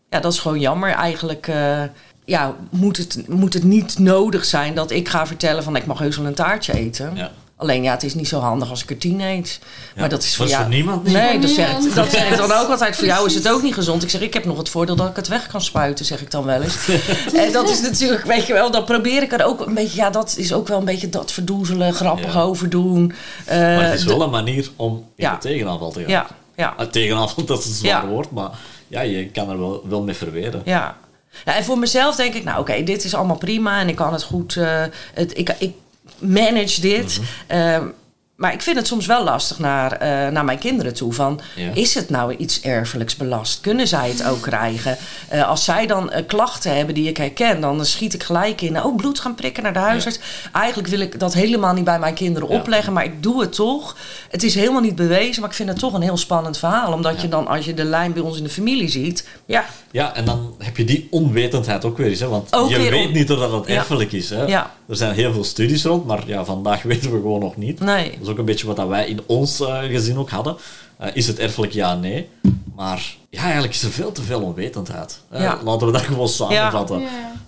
ja, 0.09 0.19
dat 0.19 0.33
is 0.33 0.39
gewoon 0.39 0.59
jammer. 0.59 0.89
Eigenlijk 0.89 1.47
uh, 1.47 1.83
ja, 2.25 2.55
moet, 2.69 2.97
het, 2.97 3.27
moet 3.27 3.53
het 3.53 3.63
niet 3.63 3.99
nodig 3.99 4.45
zijn 4.45 4.75
dat 4.75 4.91
ik 4.91 5.09
ga 5.09 5.27
vertellen 5.27 5.63
van 5.63 5.75
ik 5.75 5.85
mag 5.85 5.99
heus 5.99 6.17
wel 6.17 6.25
een 6.25 6.33
taartje 6.33 6.73
eten. 6.73 7.15
Ja. 7.15 7.31
Alleen 7.57 7.83
ja, 7.83 7.91
het 7.91 8.03
is 8.03 8.13
niet 8.13 8.27
zo 8.27 8.39
handig 8.39 8.69
als 8.69 8.83
ik 8.83 8.89
er 8.89 8.97
tien 8.97 9.21
eet. 9.21 9.59
maar 9.95 10.09
dat 10.09 10.23
is 10.23 10.35
voor, 10.35 10.47
jou... 10.47 10.61
voor 10.61 10.71
niemand 10.71 11.03
niet. 11.03 11.13
Nee, 11.13 11.39
dat 11.39 11.49
zeg, 11.49 11.77
ik, 11.77 11.95
dat 11.95 12.11
zeg 12.11 12.31
ik 12.31 12.37
dan 12.37 12.51
ook 12.51 12.69
altijd. 12.69 12.95
Voor 12.95 13.05
jou 13.05 13.25
is 13.25 13.33
het 13.33 13.49
ook 13.49 13.61
niet 13.61 13.73
gezond. 13.73 14.03
Ik 14.03 14.09
zeg, 14.09 14.21
ik 14.21 14.33
heb 14.33 14.45
nog 14.45 14.57
het 14.57 14.69
voordeel 14.69 14.95
dat 14.95 15.09
ik 15.09 15.15
het 15.15 15.27
weg 15.27 15.47
kan 15.47 15.61
spuiten, 15.61 16.05
zeg 16.05 16.21
ik 16.21 16.31
dan 16.31 16.43
wel 16.43 16.61
eens. 16.61 16.89
en 17.33 17.51
dat 17.51 17.69
is 17.69 17.81
natuurlijk, 17.81 18.25
weet 18.25 18.47
je 18.47 18.53
wel, 18.53 18.71
dan 18.71 18.83
probeer 18.83 19.21
ik 19.21 19.31
er 19.31 19.45
ook 19.45 19.65
een 19.65 19.73
beetje... 19.73 19.97
Ja, 19.97 20.09
dat 20.09 20.35
is 20.37 20.53
ook 20.53 20.67
wel 20.67 20.77
een 20.79 20.85
beetje 20.85 21.09
dat 21.09 21.31
verdoezelen, 21.31 21.93
grappig 21.93 22.33
ja. 22.33 22.41
over 22.41 22.69
doen. 22.69 23.13
Uh, 23.49 23.53
maar 23.55 23.83
het 23.83 23.99
is 23.99 24.05
wel 24.05 24.21
een 24.21 24.29
manier 24.29 24.69
om 24.75 24.95
in 24.95 25.03
ja. 25.15 25.33
de 25.33 25.37
tegenaanval 25.37 25.91
te 25.91 25.99
gaan. 25.99 26.09
Ja, 26.09 26.27
ja. 26.55 26.75
Uh, 26.79 26.85
tegenaanval, 26.85 27.45
dat 27.53 27.59
is 27.59 27.65
een 27.65 27.73
zwaar 27.73 28.07
woord, 28.07 28.31
maar 28.31 28.49
ja, 28.87 29.01
je 29.01 29.29
kan 29.29 29.49
er 29.49 29.59
wel, 29.59 29.83
wel 29.89 30.03
mee 30.03 30.15
verweren. 30.15 30.61
Ja. 30.65 30.97
ja. 31.45 31.55
En 31.55 31.63
voor 31.63 31.77
mezelf 31.77 32.15
denk 32.15 32.33
ik, 32.33 32.43
nou 32.43 32.59
oké, 32.59 32.83
dit 32.83 33.03
is 33.03 33.13
allemaal 33.13 33.37
prima 33.37 33.79
en 33.79 33.89
ik 33.89 33.95
kan 33.95 34.13
het 34.13 34.23
goed... 34.23 34.55
Uh, 34.55 34.83
het, 35.13 35.37
ik, 35.37 35.55
ik 35.59 35.73
manage 36.19 36.81
dit. 36.81 37.19
Mm 37.51 37.93
maar 38.37 38.53
ik 38.53 38.61
vind 38.61 38.77
het 38.77 38.87
soms 38.87 39.05
wel 39.05 39.23
lastig 39.23 39.59
naar, 39.59 39.93
uh, 39.93 40.31
naar 40.31 40.45
mijn 40.45 40.57
kinderen 40.57 40.93
toe. 40.93 41.13
Van, 41.13 41.39
Is 41.73 41.93
het 41.93 42.09
nou 42.09 42.35
iets 42.35 42.61
erfelijks 42.61 43.15
belast? 43.15 43.61
Kunnen 43.61 43.87
zij 43.87 44.09
het 44.09 44.27
ook 44.27 44.41
krijgen? 44.41 44.97
Uh, 45.33 45.47
als 45.49 45.63
zij 45.63 45.87
dan 45.87 46.11
uh, 46.13 46.17
klachten 46.27 46.75
hebben 46.75 46.95
die 46.95 47.09
ik 47.09 47.17
herken, 47.17 47.61
dan 47.61 47.85
schiet 47.85 48.13
ik 48.13 48.23
gelijk 48.23 48.61
in. 48.61 48.83
Oh, 48.83 48.95
bloed 48.95 49.19
gaan 49.19 49.35
prikken 49.35 49.63
naar 49.63 49.73
de 49.73 49.79
huisarts. 49.79 50.19
Eigenlijk 50.53 50.87
wil 50.87 50.99
ik 50.99 51.19
dat 51.19 51.33
helemaal 51.33 51.73
niet 51.73 51.83
bij 51.83 51.99
mijn 51.99 52.13
kinderen 52.13 52.47
opleggen, 52.47 52.93
maar 52.93 53.03
ik 53.03 53.23
doe 53.23 53.41
het 53.41 53.53
toch. 53.53 53.95
Het 54.29 54.43
is 54.43 54.55
helemaal 54.55 54.81
niet 54.81 54.95
bewezen, 54.95 55.41
maar 55.41 55.49
ik 55.49 55.55
vind 55.55 55.69
het 55.69 55.79
toch 55.79 55.93
een 55.93 56.01
heel 56.01 56.17
spannend 56.17 56.57
verhaal. 56.57 56.93
Omdat 56.93 57.21
je 57.21 57.29
dan, 57.29 57.47
als 57.47 57.65
je 57.65 57.73
de 57.73 57.83
lijn 57.83 58.13
bij 58.13 58.21
ons 58.21 58.37
in 58.37 58.43
de 58.43 58.49
familie 58.49 58.89
ziet, 58.89 59.27
ja. 59.45 59.65
Ja, 59.91 60.15
en 60.15 60.25
dan 60.25 60.55
heb 60.57 60.77
je 60.77 60.83
die 60.83 61.07
onwetendheid 61.11 61.85
ook 61.85 61.97
weer 61.97 62.07
eens. 62.07 62.19
Hè? 62.19 62.27
Want 62.27 62.55
ook 62.55 62.69
je 62.69 62.89
weet 62.89 63.13
niet 63.13 63.27
dat 63.27 63.51
het 63.51 63.65
erfelijk 63.65 64.11
is. 64.11 64.29
Hè? 64.29 64.45
Er 64.45 64.95
zijn 64.95 65.13
heel 65.13 65.33
veel 65.33 65.43
studies 65.43 65.83
rond, 65.83 66.05
maar 66.05 66.23
ja, 66.25 66.45
vandaag 66.45 66.81
weten 66.91 67.11
we 67.11 67.17
gewoon 67.17 67.39
nog 67.39 67.55
niet. 67.55 67.79
Nee 67.79 68.17
is 68.27 68.33
ook 68.33 68.39
een 68.39 68.45
beetje 68.45 68.67
wat 68.67 68.87
wij 68.87 69.07
in 69.07 69.19
ons 69.25 69.61
uh, 69.61 69.77
gezin 69.79 70.17
ook 70.17 70.29
hadden. 70.29 70.57
Uh, 71.01 71.07
is 71.13 71.27
het 71.27 71.39
erfelijk? 71.39 71.73
Ja, 71.73 71.95
nee. 71.95 72.29
Maar 72.75 73.15
ja, 73.29 73.41
eigenlijk 73.41 73.73
is 73.73 73.83
er 73.83 73.91
veel 73.91 74.11
te 74.11 74.21
veel 74.21 74.41
onwetendheid. 74.41 75.19
Ja. 75.31 75.59
Laten 75.63 75.87
we 75.87 75.93
dat 75.93 76.01
gewoon 76.01 76.27
samenvatten. 76.29 76.99
Ja. 76.99 77.07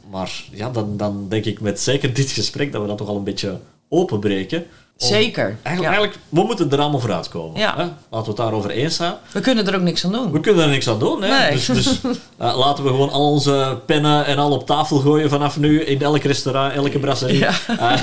Maar 0.09 0.43
ja, 0.51 0.69
dan, 0.69 0.97
dan 0.97 1.25
denk 1.29 1.45
ik 1.45 1.61
met 1.61 1.79
zeker 1.79 2.13
dit 2.13 2.31
gesprek 2.31 2.71
dat 2.71 2.81
we 2.81 2.87
dat 2.87 2.97
toch 2.97 3.07
al 3.07 3.15
een 3.15 3.23
beetje 3.23 3.59
openbreken. 3.89 4.65
Zeker. 4.97 5.57
Eigenlijk, 5.61 5.95
eigenlijk, 5.95 6.17
we 6.29 6.43
moeten 6.43 6.71
er 6.71 6.79
allemaal 6.79 6.99
voor 6.99 7.13
uitkomen. 7.13 7.59
Ja. 7.59 7.75
Hè? 7.75 7.83
Laten 7.83 7.95
we 8.09 8.27
het 8.27 8.35
daarover 8.35 8.69
eens 8.69 8.95
zijn. 8.95 9.13
We 9.31 9.39
kunnen 9.39 9.67
er 9.67 9.75
ook 9.75 9.81
niks 9.81 10.05
aan 10.05 10.11
doen. 10.11 10.31
We 10.31 10.39
kunnen 10.39 10.63
er 10.63 10.69
niks 10.69 10.89
aan 10.89 10.99
doen. 10.99 11.21
Hè? 11.21 11.39
Nee. 11.39 11.51
Dus, 11.51 11.65
dus 11.65 11.99
uh, 12.03 12.13
laten 12.57 12.83
we 12.83 12.89
gewoon 12.89 13.09
al 13.09 13.31
onze 13.31 13.79
pennen 13.85 14.25
en 14.25 14.37
al 14.37 14.51
op 14.51 14.65
tafel 14.65 14.99
gooien 14.99 15.29
vanaf 15.29 15.57
nu 15.57 15.81
in 15.81 16.01
elk 16.01 16.23
restaurant, 16.23 16.73
elke 16.73 16.99
brasserie. 16.99 17.37
Ja. 17.37 17.53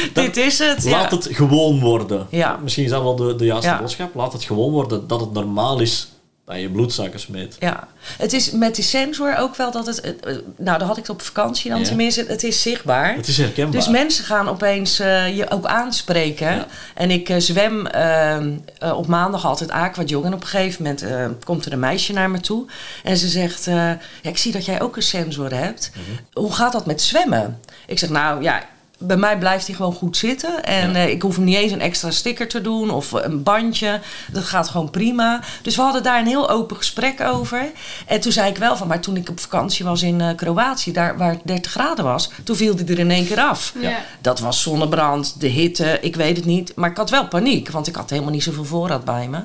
Dit 0.12 0.36
is 0.36 0.58
het. 0.58 0.84
Laat 0.84 1.10
het 1.10 1.28
gewoon 1.30 1.80
worden. 1.80 2.26
Ja. 2.30 2.58
Misschien 2.62 2.84
is 2.84 2.90
dat 2.90 3.02
wel 3.02 3.16
de, 3.16 3.36
de 3.36 3.44
juiste 3.44 3.76
boodschap. 3.80 4.14
Laat 4.14 4.32
het 4.32 4.42
gewoon 4.42 4.70
worden 4.70 5.06
dat 5.06 5.20
het 5.20 5.32
normaal 5.32 5.80
is 5.80 6.08
dat 6.44 6.60
je 6.60 6.70
bloedzakken 6.70 7.20
meet. 7.28 7.56
Ja, 7.58 7.88
het 8.18 8.32
is 8.32 8.50
met 8.50 8.74
die 8.74 8.84
sensor 8.84 9.36
ook 9.36 9.56
wel 9.56 9.70
dat 9.70 9.86
het. 9.86 10.00
Eh, 10.00 10.10
eh, 10.10 10.38
nou, 10.56 10.78
dat 10.78 10.88
had 10.88 10.96
ik 10.96 11.02
het 11.02 11.12
op 11.12 11.22
vakantie 11.22 11.70
dan 11.70 11.82
tenminste. 11.82 12.24
Het 12.28 12.42
is 12.42 12.62
zichtbaar. 12.62 13.14
Het 13.14 13.28
is 13.28 13.36
herkenbaar. 13.38 13.72
Dus 13.72 13.88
mensen 13.88 14.24
gaan 14.24 14.48
opeens 14.48 15.00
uh, 15.00 15.36
je 15.36 15.50
ook 15.50 15.66
aanspreken. 15.66 16.66
En 16.94 17.10
ik 17.10 17.28
uh, 17.28 17.36
zwem 17.38 17.86
uh, 17.94 18.96
op 18.96 19.06
maandag 19.06 19.46
altijd 19.46 19.70
aquajong. 19.70 20.24
En 20.24 20.34
op 20.34 20.40
een 20.40 20.46
gegeven 20.46 20.82
moment 20.82 21.44
komt 21.44 21.66
er 21.66 21.72
een 21.72 21.78
meisje 21.78 22.12
naar 22.12 22.30
me 22.30 22.40
toe. 22.40 22.66
En 23.02 23.16
ze 23.16 23.28
zegt: 23.28 23.64
ja, 23.64 23.98
Ik 24.22 24.38
zie 24.38 24.52
dat 24.52 24.64
jij 24.64 24.80
ook 24.80 24.96
een 24.96 25.02
sensor 25.02 25.54
hebt. 25.54 25.90
Mhm. 25.94 26.40
Hoe 26.44 26.52
gaat 26.52 26.72
dat 26.72 26.86
met 26.86 27.02
zwemmen? 27.02 27.60
Ik 27.86 27.98
zeg: 27.98 28.08
Nou 28.08 28.42
ja 28.42 28.62
bij 29.06 29.16
mij 29.16 29.38
blijft 29.38 29.66
hij 29.66 29.76
gewoon 29.76 29.92
goed 29.92 30.16
zitten. 30.16 30.64
En 30.64 30.96
eh, 30.96 31.08
ik 31.08 31.22
hoef 31.22 31.36
hem 31.36 31.44
niet 31.44 31.56
eens 31.56 31.72
een 31.72 31.80
extra 31.80 32.10
sticker 32.10 32.48
te 32.48 32.60
doen 32.60 32.90
of 32.90 33.12
een 33.12 33.42
bandje. 33.42 34.00
Dat 34.32 34.44
gaat 34.44 34.68
gewoon 34.68 34.90
prima. 34.90 35.40
Dus 35.62 35.76
we 35.76 35.82
hadden 35.82 36.02
daar 36.02 36.18
een 36.18 36.26
heel 36.26 36.50
open 36.50 36.76
gesprek 36.76 37.20
over. 37.20 37.70
En 38.06 38.20
toen 38.20 38.32
zei 38.32 38.50
ik 38.50 38.56
wel 38.56 38.76
van, 38.76 38.88
maar 38.88 39.00
toen 39.00 39.16
ik 39.16 39.28
op 39.28 39.40
vakantie 39.40 39.84
was 39.84 40.02
in 40.02 40.20
uh, 40.20 40.28
Kroatië, 40.36 40.92
daar 40.92 41.16
waar 41.16 41.30
het 41.30 41.40
30 41.44 41.72
graden 41.72 42.04
was, 42.04 42.30
toen 42.44 42.56
viel 42.56 42.74
hij 42.74 42.86
er 42.86 42.98
in 42.98 43.10
één 43.10 43.26
keer 43.26 43.40
af. 43.40 43.74
Ja. 43.80 43.98
Dat 44.20 44.40
was 44.40 44.62
zonnebrand, 44.62 45.40
de 45.40 45.46
hitte, 45.46 45.98
ik 46.00 46.16
weet 46.16 46.36
het 46.36 46.46
niet. 46.46 46.72
Maar 46.76 46.90
ik 46.90 46.96
had 46.96 47.10
wel 47.10 47.28
paniek, 47.28 47.70
want 47.70 47.86
ik 47.86 47.96
had 47.96 48.10
helemaal 48.10 48.32
niet 48.32 48.42
zoveel 48.42 48.64
voorraad 48.64 49.04
bij 49.04 49.28
me. 49.28 49.40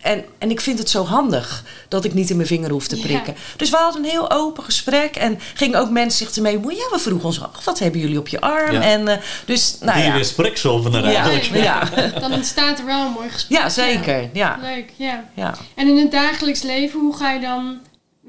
En, 0.00 0.24
en 0.38 0.50
ik 0.50 0.60
vind 0.60 0.78
het 0.78 0.90
zo 0.90 1.04
handig 1.04 1.64
dat 1.88 2.04
ik 2.04 2.14
niet 2.14 2.30
in 2.30 2.36
mijn 2.36 2.48
vinger 2.48 2.70
hoef 2.70 2.86
te 2.86 2.96
prikken. 2.96 3.34
Dus 3.56 3.70
we 3.70 3.76
hadden 3.76 4.04
een 4.04 4.10
heel 4.10 4.30
open 4.30 4.64
gesprek 4.64 5.16
en 5.16 5.38
gingen 5.54 5.80
ook 5.80 5.90
mensen 5.90 6.26
zich 6.26 6.36
ermee 6.36 6.54
bemoeien. 6.54 6.78
Ja, 6.78 6.88
we 6.90 6.98
vroegen 6.98 7.26
ons 7.26 7.42
af, 7.42 7.64
wat 7.64 7.78
hebben 7.78 8.00
jullie 8.00 8.18
op 8.18 8.28
je 8.28 8.40
arm? 8.40 8.76
En, 8.76 9.08
uh, 9.08 9.14
dus, 9.44 9.76
nou 9.80 9.98
Die 9.98 10.06
ja. 10.06 10.16
gespreksovender 10.16 11.04
eigenlijk. 11.04 11.44
Ja. 11.44 11.88
Dan 12.20 12.32
ontstaat 12.32 12.78
er 12.78 12.86
wel 12.86 13.06
een 13.06 13.12
mooi 13.12 13.28
gesprek. 13.28 13.58
Ja, 13.58 13.68
zeker. 13.68 14.30
Ja. 14.32 14.58
Leuk, 14.60 14.90
ja. 14.96 15.24
ja. 15.34 15.54
En 15.74 15.88
in 15.88 15.98
het 15.98 16.10
dagelijks 16.10 16.62
leven, 16.62 17.00
hoe 17.00 17.16
ga 17.16 17.30
je 17.32 17.40
dan 17.40 17.78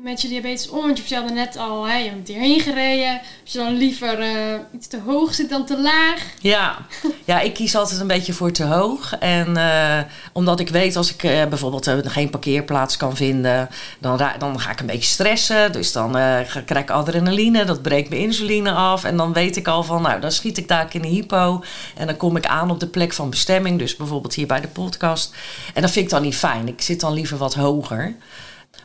met 0.03 0.21
je 0.21 0.27
diabetes 0.27 0.69
om? 0.69 0.81
Want 0.81 0.97
je 0.97 1.03
vertelde 1.03 1.33
net 1.33 1.57
al, 1.57 1.87
hè, 1.87 1.97
je 1.97 2.09
bent 2.09 2.27
hierheen 2.27 2.59
gereden. 2.59 3.21
Als 3.43 3.53
je 3.53 3.57
dan 3.57 3.77
liever 3.77 4.19
uh, 4.19 4.59
iets 4.73 4.87
te 4.87 4.99
hoog 5.05 5.33
zit 5.33 5.49
dan 5.49 5.65
te 5.65 5.81
laag. 5.81 6.23
Ja. 6.39 6.77
ja, 7.25 7.39
ik 7.39 7.53
kies 7.53 7.75
altijd 7.75 7.99
een 7.99 8.07
beetje 8.07 8.33
voor 8.33 8.51
te 8.51 8.63
hoog. 8.63 9.17
En 9.19 9.47
uh, 9.57 9.99
omdat 10.33 10.59
ik 10.59 10.69
weet 10.69 10.95
als 10.95 11.13
ik 11.13 11.23
uh, 11.23 11.45
bijvoorbeeld 11.45 11.89
geen 12.03 12.29
parkeerplaats 12.29 12.97
kan 12.97 13.15
vinden, 13.15 13.69
dan, 13.99 14.21
dan 14.37 14.59
ga 14.59 14.71
ik 14.71 14.79
een 14.79 14.85
beetje 14.85 15.01
stressen. 15.01 15.71
Dus 15.71 15.91
dan 15.91 16.11
krijg 16.65 16.83
ik 16.83 16.89
adrenaline, 16.89 17.65
dat 17.65 17.81
breekt 17.81 18.09
mijn 18.09 18.21
insuline 18.21 18.71
af. 18.71 19.03
En 19.03 19.17
dan 19.17 19.33
weet 19.33 19.55
ik 19.55 19.67
al 19.67 19.83
van, 19.83 20.01
nou, 20.01 20.21
dan 20.21 20.31
schiet 20.31 20.57
ik 20.57 20.67
daar 20.67 20.87
in 20.91 21.01
de 21.01 21.07
hypo. 21.07 21.63
En 21.95 22.07
dan 22.07 22.17
kom 22.17 22.35
ik 22.35 22.45
aan 22.45 22.71
op 22.71 22.79
de 22.79 22.87
plek 22.87 23.13
van 23.13 23.29
bestemming. 23.29 23.79
Dus 23.79 23.95
bijvoorbeeld 23.95 24.33
hier 24.33 24.47
bij 24.47 24.61
de 24.61 24.67
podcast. 24.67 25.35
En 25.73 25.81
dat 25.81 25.91
vind 25.91 26.05
ik 26.05 26.11
dan 26.11 26.21
niet 26.21 26.35
fijn. 26.35 26.67
Ik 26.67 26.81
zit 26.81 26.99
dan 26.99 27.13
liever 27.13 27.37
wat 27.37 27.53
hoger. 27.53 28.15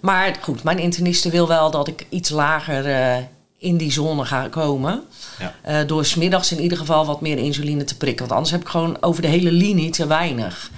Maar 0.00 0.36
goed, 0.40 0.62
mijn 0.62 0.78
interniste 0.78 1.30
wil 1.30 1.48
wel 1.48 1.70
dat 1.70 1.88
ik 1.88 2.06
iets 2.08 2.30
lager 2.30 2.86
uh, 2.86 3.16
in 3.58 3.76
die 3.76 3.92
zone 3.92 4.24
ga 4.24 4.48
komen. 4.48 5.02
Ja. 5.38 5.54
Uh, 5.82 5.88
door 5.88 6.04
smiddags 6.04 6.52
in 6.52 6.60
ieder 6.60 6.78
geval 6.78 7.06
wat 7.06 7.20
meer 7.20 7.38
insuline 7.38 7.84
te 7.84 7.96
prikken. 7.96 8.18
Want 8.18 8.32
anders 8.32 8.50
heb 8.50 8.60
ik 8.60 8.68
gewoon 8.68 8.96
over 9.00 9.22
de 9.22 9.28
hele 9.28 9.52
linie 9.52 9.90
te 9.90 10.06
weinig. 10.06 10.70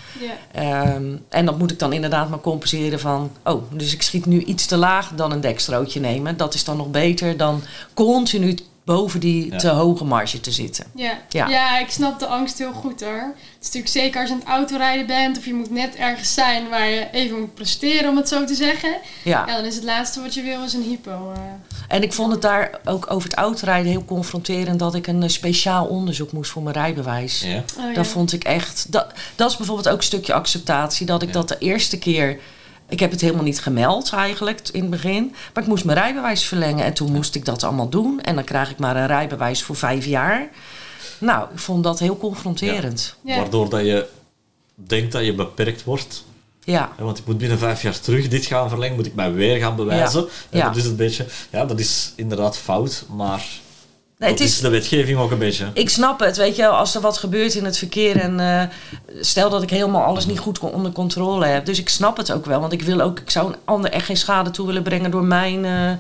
Ja. 0.53 0.95
Um, 0.95 1.25
en 1.29 1.47
dat 1.47 1.59
moet 1.59 1.71
ik 1.71 1.79
dan 1.79 1.93
inderdaad 1.93 2.29
maar 2.29 2.41
compenseren 2.41 3.01
van... 3.01 3.31
oh, 3.45 3.63
dus 3.73 3.93
ik 3.93 4.03
schiet 4.03 4.27
nu 4.27 4.43
iets 4.45 4.67
te 4.67 4.77
laag 4.77 5.13
dan 5.15 5.33
een 5.33 5.41
dekstrootje 5.41 6.01
nemen. 6.01 6.37
Dat 6.37 6.55
is 6.55 6.65
dan 6.65 6.77
nog 6.77 6.91
beter 6.91 7.37
dan 7.37 7.63
continu 7.95 8.57
boven 8.89 9.21
die 9.21 9.57
te 9.57 9.69
hoge 9.69 10.05
marge 10.05 10.41
te 10.41 10.51
zitten. 10.51 10.85
Ja. 10.95 11.19
ja. 11.29 11.49
Ja. 11.49 11.79
ik 11.79 11.91
snap 11.91 12.19
de 12.19 12.27
angst 12.27 12.59
heel 12.59 12.73
goed 12.73 13.01
hoor. 13.01 13.35
Het 13.35 13.61
is 13.61 13.67
natuurlijk 13.67 13.93
zeker 13.93 14.21
als 14.21 14.29
je 14.29 14.35
aan 14.35 14.41
het 14.41 14.49
autorijden 14.49 15.07
bent 15.07 15.39
of 15.39 15.45
je 15.45 15.55
moet 15.55 15.71
net 15.71 15.95
ergens 15.95 16.35
zijn 16.35 16.69
waar 16.69 16.89
je 16.89 17.09
even 17.13 17.39
moet 17.39 17.55
presteren, 17.55 18.11
om 18.11 18.17
het 18.17 18.29
zo 18.29 18.45
te 18.45 18.55
zeggen. 18.55 18.97
Ja. 19.25 19.45
ja 19.47 19.57
dan 19.57 19.65
is 19.65 19.75
het 19.75 19.85
laatste 19.85 20.21
wat 20.23 20.35
je 20.35 20.43
wil 20.43 20.65
is 20.65 20.73
een 20.73 20.83
hypo. 20.83 21.33
Uh. 21.33 21.39
En 21.89 22.03
ik 22.03 22.13
vond 22.13 22.33
het 22.33 22.43
daar 22.43 22.81
ook 22.85 23.11
over 23.11 23.29
het 23.29 23.39
autorijden 23.39 23.91
heel 23.91 24.05
confronterend 24.05 24.79
dat 24.79 24.95
ik 24.95 25.07
een 25.07 25.23
eh, 25.23 25.29
speciaal 25.29 25.87
onderzoek 25.87 26.33
moest 26.33 26.51
voor 26.51 26.63
mijn 26.63 26.75
rijbewijs. 26.75 27.43
Ja. 27.43 27.65
Oh, 27.79 27.95
dat 27.95 28.07
vond 28.07 28.33
ik 28.33 28.45
echt. 28.45 28.93
Dat, 28.93 29.13
dat 29.35 29.51
is 29.51 29.57
bijvoorbeeld 29.57 29.89
ook 29.89 29.99
een 29.99 30.03
stukje 30.03 30.33
acceptatie. 30.33 31.07
Dat 31.07 31.23
ik 31.23 31.33
dat 31.33 31.49
de 31.49 31.59
eerste 31.59 31.99
keer. 31.99 32.39
Ik 32.89 33.01
heb 33.01 33.11
het 33.11 33.21
helemaal 33.21 33.45
niet 33.45 33.61
gemeld 33.61 34.13
eigenlijk 34.13 34.69
in 34.69 34.81
het 34.81 34.91
begin. 34.91 35.35
Maar 35.55 35.63
ik 35.63 35.69
moest 35.69 35.85
mijn 35.85 35.99
rijbewijs 35.99 36.45
verlengen. 36.45 36.85
En 36.85 36.95
toen 36.95 37.13
moest 37.13 37.35
ik 37.35 37.45
dat 37.45 37.63
allemaal 37.63 37.89
doen. 37.89 38.21
En 38.21 38.35
dan 38.35 38.45
krijg 38.45 38.71
ik 38.71 38.79
maar 38.79 38.97
een 38.97 39.07
rijbewijs 39.07 39.63
voor 39.63 39.77
vijf 39.77 40.05
jaar. 40.05 40.49
Nou, 41.19 41.49
ik 41.53 41.59
vond 41.59 41.85
dat 41.85 41.99
heel 41.99 42.19
confronterend. 42.19 43.17
Waardoor 43.23 43.71
dat 43.71 43.81
je 43.81 44.07
denkt 44.75 45.13
dat 45.13 45.25
je 45.25 45.35
beperkt 45.35 45.85
wordt 45.85 46.25
ja. 46.73 46.93
Want 46.99 47.19
ik 47.19 47.27
moet 47.27 47.39
binnen 47.39 47.59
vijf 47.59 47.83
jaar 47.83 48.01
terug 48.01 48.29
dit 48.29 48.47
gaan 48.47 48.69
verlengen, 48.69 48.97
moet 48.97 49.07
ik 49.07 49.15
mij 49.15 49.33
weer 49.33 49.59
gaan 49.59 49.77
bewijzen. 49.77 50.29
Ja. 50.51 50.67
Dat 50.67 50.77
is 50.77 50.85
een 50.85 50.97
beetje, 50.97 51.27
ja, 51.51 51.65
dat 51.65 51.81
is 51.81 52.13
inderdaad 52.17 52.59
fout, 52.59 53.05
maar 53.17 53.47
Nee, 54.19 54.31
het 54.31 54.41
is, 54.41 54.53
is, 54.53 54.61
de 54.61 54.69
wetgeving 54.69 55.19
ook 55.19 55.31
een 55.31 55.39
beetje. 55.39 55.67
Ik 55.73 55.89
snap 55.89 56.21
het, 56.21 56.37
weet 56.37 56.57
je, 56.57 56.67
als 56.67 56.95
er 56.95 57.01
wat 57.01 57.19
gebeurt 57.19 57.55
in 57.55 57.65
het 57.65 57.79
verkeer 57.79 58.17
en 58.17 58.39
uh, 58.39 58.63
stel 59.21 59.51
dat 59.51 59.63
ik 59.63 59.71
helemaal 59.71 60.03
alles 60.03 60.27
niet 60.27 60.39
goed 60.39 60.59
onder 60.59 60.93
controle 60.93 61.47
heb. 61.47 61.65
Dus 61.67 61.79
ik 61.79 61.89
snap 61.89 62.17
het 62.17 62.33
ook 62.33 62.47
wel, 62.47 62.61
want 62.61 62.73
ik 62.73 62.83
wil 62.83 63.01
ook, 63.01 63.21
ik 63.21 63.31
zou 63.31 63.49
een 63.49 63.59
ander 63.65 63.91
echt 63.91 64.07
geen 64.07 64.17
schade 64.17 64.51
toe 64.51 64.67
willen 64.67 64.83
brengen 64.83 65.11
door 65.11 65.25
mijn 65.25 65.65
uh, 65.65 65.91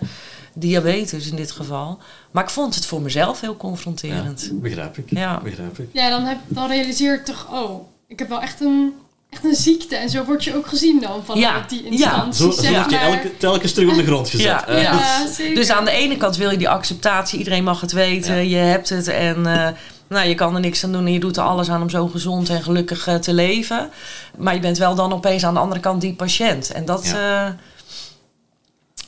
diabetes 0.54 1.31
in 1.31 1.37
dit 1.37 1.50
geval. 1.50 1.98
Maar 2.31 2.42
ik 2.42 2.50
vond 2.50 2.74
het 2.74 2.87
voor 2.87 3.00
mezelf 3.00 3.40
heel 3.40 3.57
confronterend. 3.57 4.48
Ja, 4.50 4.59
begrijp 4.59 4.98
ik. 4.98 5.11
Ja, 5.11 5.40
begrijp 5.40 5.78
ik. 5.78 5.88
Ja, 5.92 6.11
dan, 6.11 6.24
heb, 6.24 6.38
dan 6.46 6.68
realiseer 6.68 7.14
ik 7.14 7.24
toch, 7.24 7.46
oh, 7.52 7.88
ik 8.07 8.18
heb 8.18 8.28
wel 8.28 8.40
echt 8.40 8.61
een 8.61 8.94
echt 9.31 9.45
een 9.45 9.55
ziekte. 9.55 9.97
En 9.97 10.11
zo 10.11 10.25
word 10.25 10.45
je 10.45 10.57
ook 10.57 10.67
gezien 10.67 11.01
dan 11.01 11.25
van 11.25 11.38
ja. 11.38 11.64
die 11.69 11.85
instanties. 11.85 12.38
Ja. 12.38 12.53
Zo, 12.53 12.62
zo 12.62 12.73
word 12.73 12.91
je 12.91 12.97
elke, 12.97 13.37
telkens 13.37 13.73
terug 13.73 13.91
op 13.91 13.97
de 13.97 14.05
grond 14.05 14.29
gezet. 14.29 14.47
Ja, 14.47 14.64
ja. 14.79 15.27
Dus 15.55 15.71
aan 15.71 15.85
de 15.85 15.91
ene 15.91 16.17
kant 16.17 16.37
wil 16.37 16.51
je 16.51 16.59
die 16.59 16.69
acceptatie. 16.69 17.38
Iedereen 17.38 17.64
mag 17.64 17.81
het 17.81 17.93
weten. 17.93 18.49
Je 18.49 18.57
hebt 18.57 18.88
het 18.88 19.09
en... 19.09 19.38
Uh, 19.38 19.69
nou, 20.09 20.29
je 20.29 20.35
kan 20.35 20.55
er 20.55 20.61
niks 20.61 20.85
aan 20.85 20.93
doen 20.93 21.07
en 21.07 21.12
je 21.12 21.21
doet 21.21 21.37
er 21.37 21.43
alles 21.43 21.69
aan 21.69 21.83
om 21.83 21.91
zo 21.91 22.07
gezond 22.07 22.49
en 22.49 22.62
gelukkig 22.62 23.09
uh, 23.09 23.14
te 23.14 23.33
leven. 23.33 23.91
Maar 24.37 24.55
je 24.55 24.61
bent 24.61 24.79
wel 24.79 24.95
dan 24.95 25.12
opeens 25.12 25.45
aan 25.45 25.55
de 25.55 25.61
andere 25.61 25.81
kant 25.81 26.01
die 26.01 26.14
patiënt. 26.14 26.73
En 26.73 26.85
dat, 26.85 27.05
uh, 27.07 27.49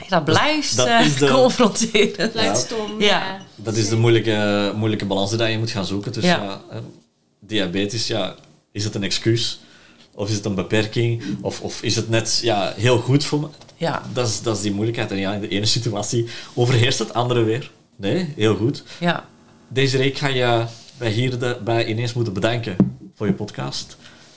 dat 0.08 0.24
blijft 0.24 0.76
dat 0.76 0.88
is 1.00 1.16
de, 1.16 1.28
confronterend. 1.28 2.16
Dat 2.16 2.32
blijft 2.32 2.58
stom, 2.58 3.00
ja. 3.00 3.38
Dat 3.56 3.76
is 3.76 3.88
de 3.88 3.96
moeilijke, 3.96 4.72
moeilijke 4.76 5.06
balans 5.06 5.30
die 5.30 5.46
je 5.46 5.58
moet 5.58 5.70
gaan 5.70 5.86
zoeken. 5.86 6.12
Dus 6.12 6.24
ja. 6.24 6.60
diabetes, 7.40 8.06
ja, 8.06 8.34
is 8.72 8.84
het 8.84 8.94
een 8.94 9.04
excuus? 9.04 9.60
Of 10.14 10.28
is 10.28 10.34
het 10.34 10.44
een 10.44 10.54
beperking? 10.54 11.22
Of, 11.40 11.60
of 11.60 11.82
is 11.82 11.96
het 11.96 12.08
net 12.08 12.40
ja, 12.42 12.72
heel 12.76 12.98
goed 12.98 13.24
voor 13.24 13.40
me? 13.40 13.46
Ja. 13.76 14.02
Dat, 14.12 14.28
is, 14.28 14.42
dat 14.42 14.56
is 14.56 14.62
die 14.62 14.72
moeilijkheid. 14.72 15.10
En 15.10 15.16
ja, 15.16 15.32
in 15.32 15.40
de 15.40 15.48
ene 15.48 15.66
situatie 15.66 16.26
overheerst 16.54 16.98
het, 16.98 17.14
andere 17.14 17.42
weer. 17.42 17.70
Nee, 17.96 18.32
heel 18.36 18.56
goed. 18.56 18.82
Ja. 19.00 19.24
Deze 19.68 19.98
week 19.98 20.18
ga 20.18 20.28
je 20.28 20.64
bij 20.98 21.10
hier 21.10 21.38
de, 21.38 21.58
bij 21.64 21.86
ineens 21.86 22.12
moeten 22.12 22.32
bedanken 22.32 22.76
voor 23.14 23.26
je 23.26 23.32
podcast. 23.32 23.96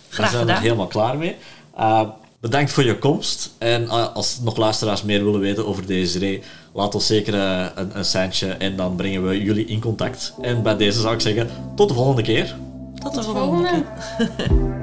Graag 0.10 0.32
We 0.32 0.36
zijn 0.36 0.50
er 0.50 0.60
helemaal 0.60 0.88
klaar 0.88 1.18
mee. 1.18 1.36
Uh, 1.78 2.10
bedankt 2.40 2.72
voor 2.72 2.84
je 2.84 2.98
komst. 2.98 3.54
En 3.58 3.84
uh, 3.84 4.14
als 4.14 4.40
nog 4.40 4.58
luisteraars 4.58 5.04
meer 5.04 5.24
willen 5.24 5.40
weten 5.40 5.68
over 5.68 5.86
deze 5.86 6.42
laat 6.74 6.96
ons 6.96 7.06
zeker 7.06 7.34
uh, 7.34 7.66
een, 7.76 7.98
een 7.98 8.06
seintje 8.06 8.48
en 8.48 8.76
dan 8.76 8.96
brengen 8.96 9.28
we 9.28 9.44
jullie 9.44 9.66
in 9.66 9.80
contact. 9.80 10.34
En 10.42 10.64
bij 10.64 10.78
deze 10.78 11.00
zou 11.00 11.14
ik 11.14 11.22
zeggen, 11.22 11.50
tot 11.76 11.88
de 11.88 11.94
volgende 11.94 12.22
keer. 12.22 12.56
Tot 13.04 13.14
de 13.14 13.24
volgende 13.24 13.70
keer. 13.70 14.82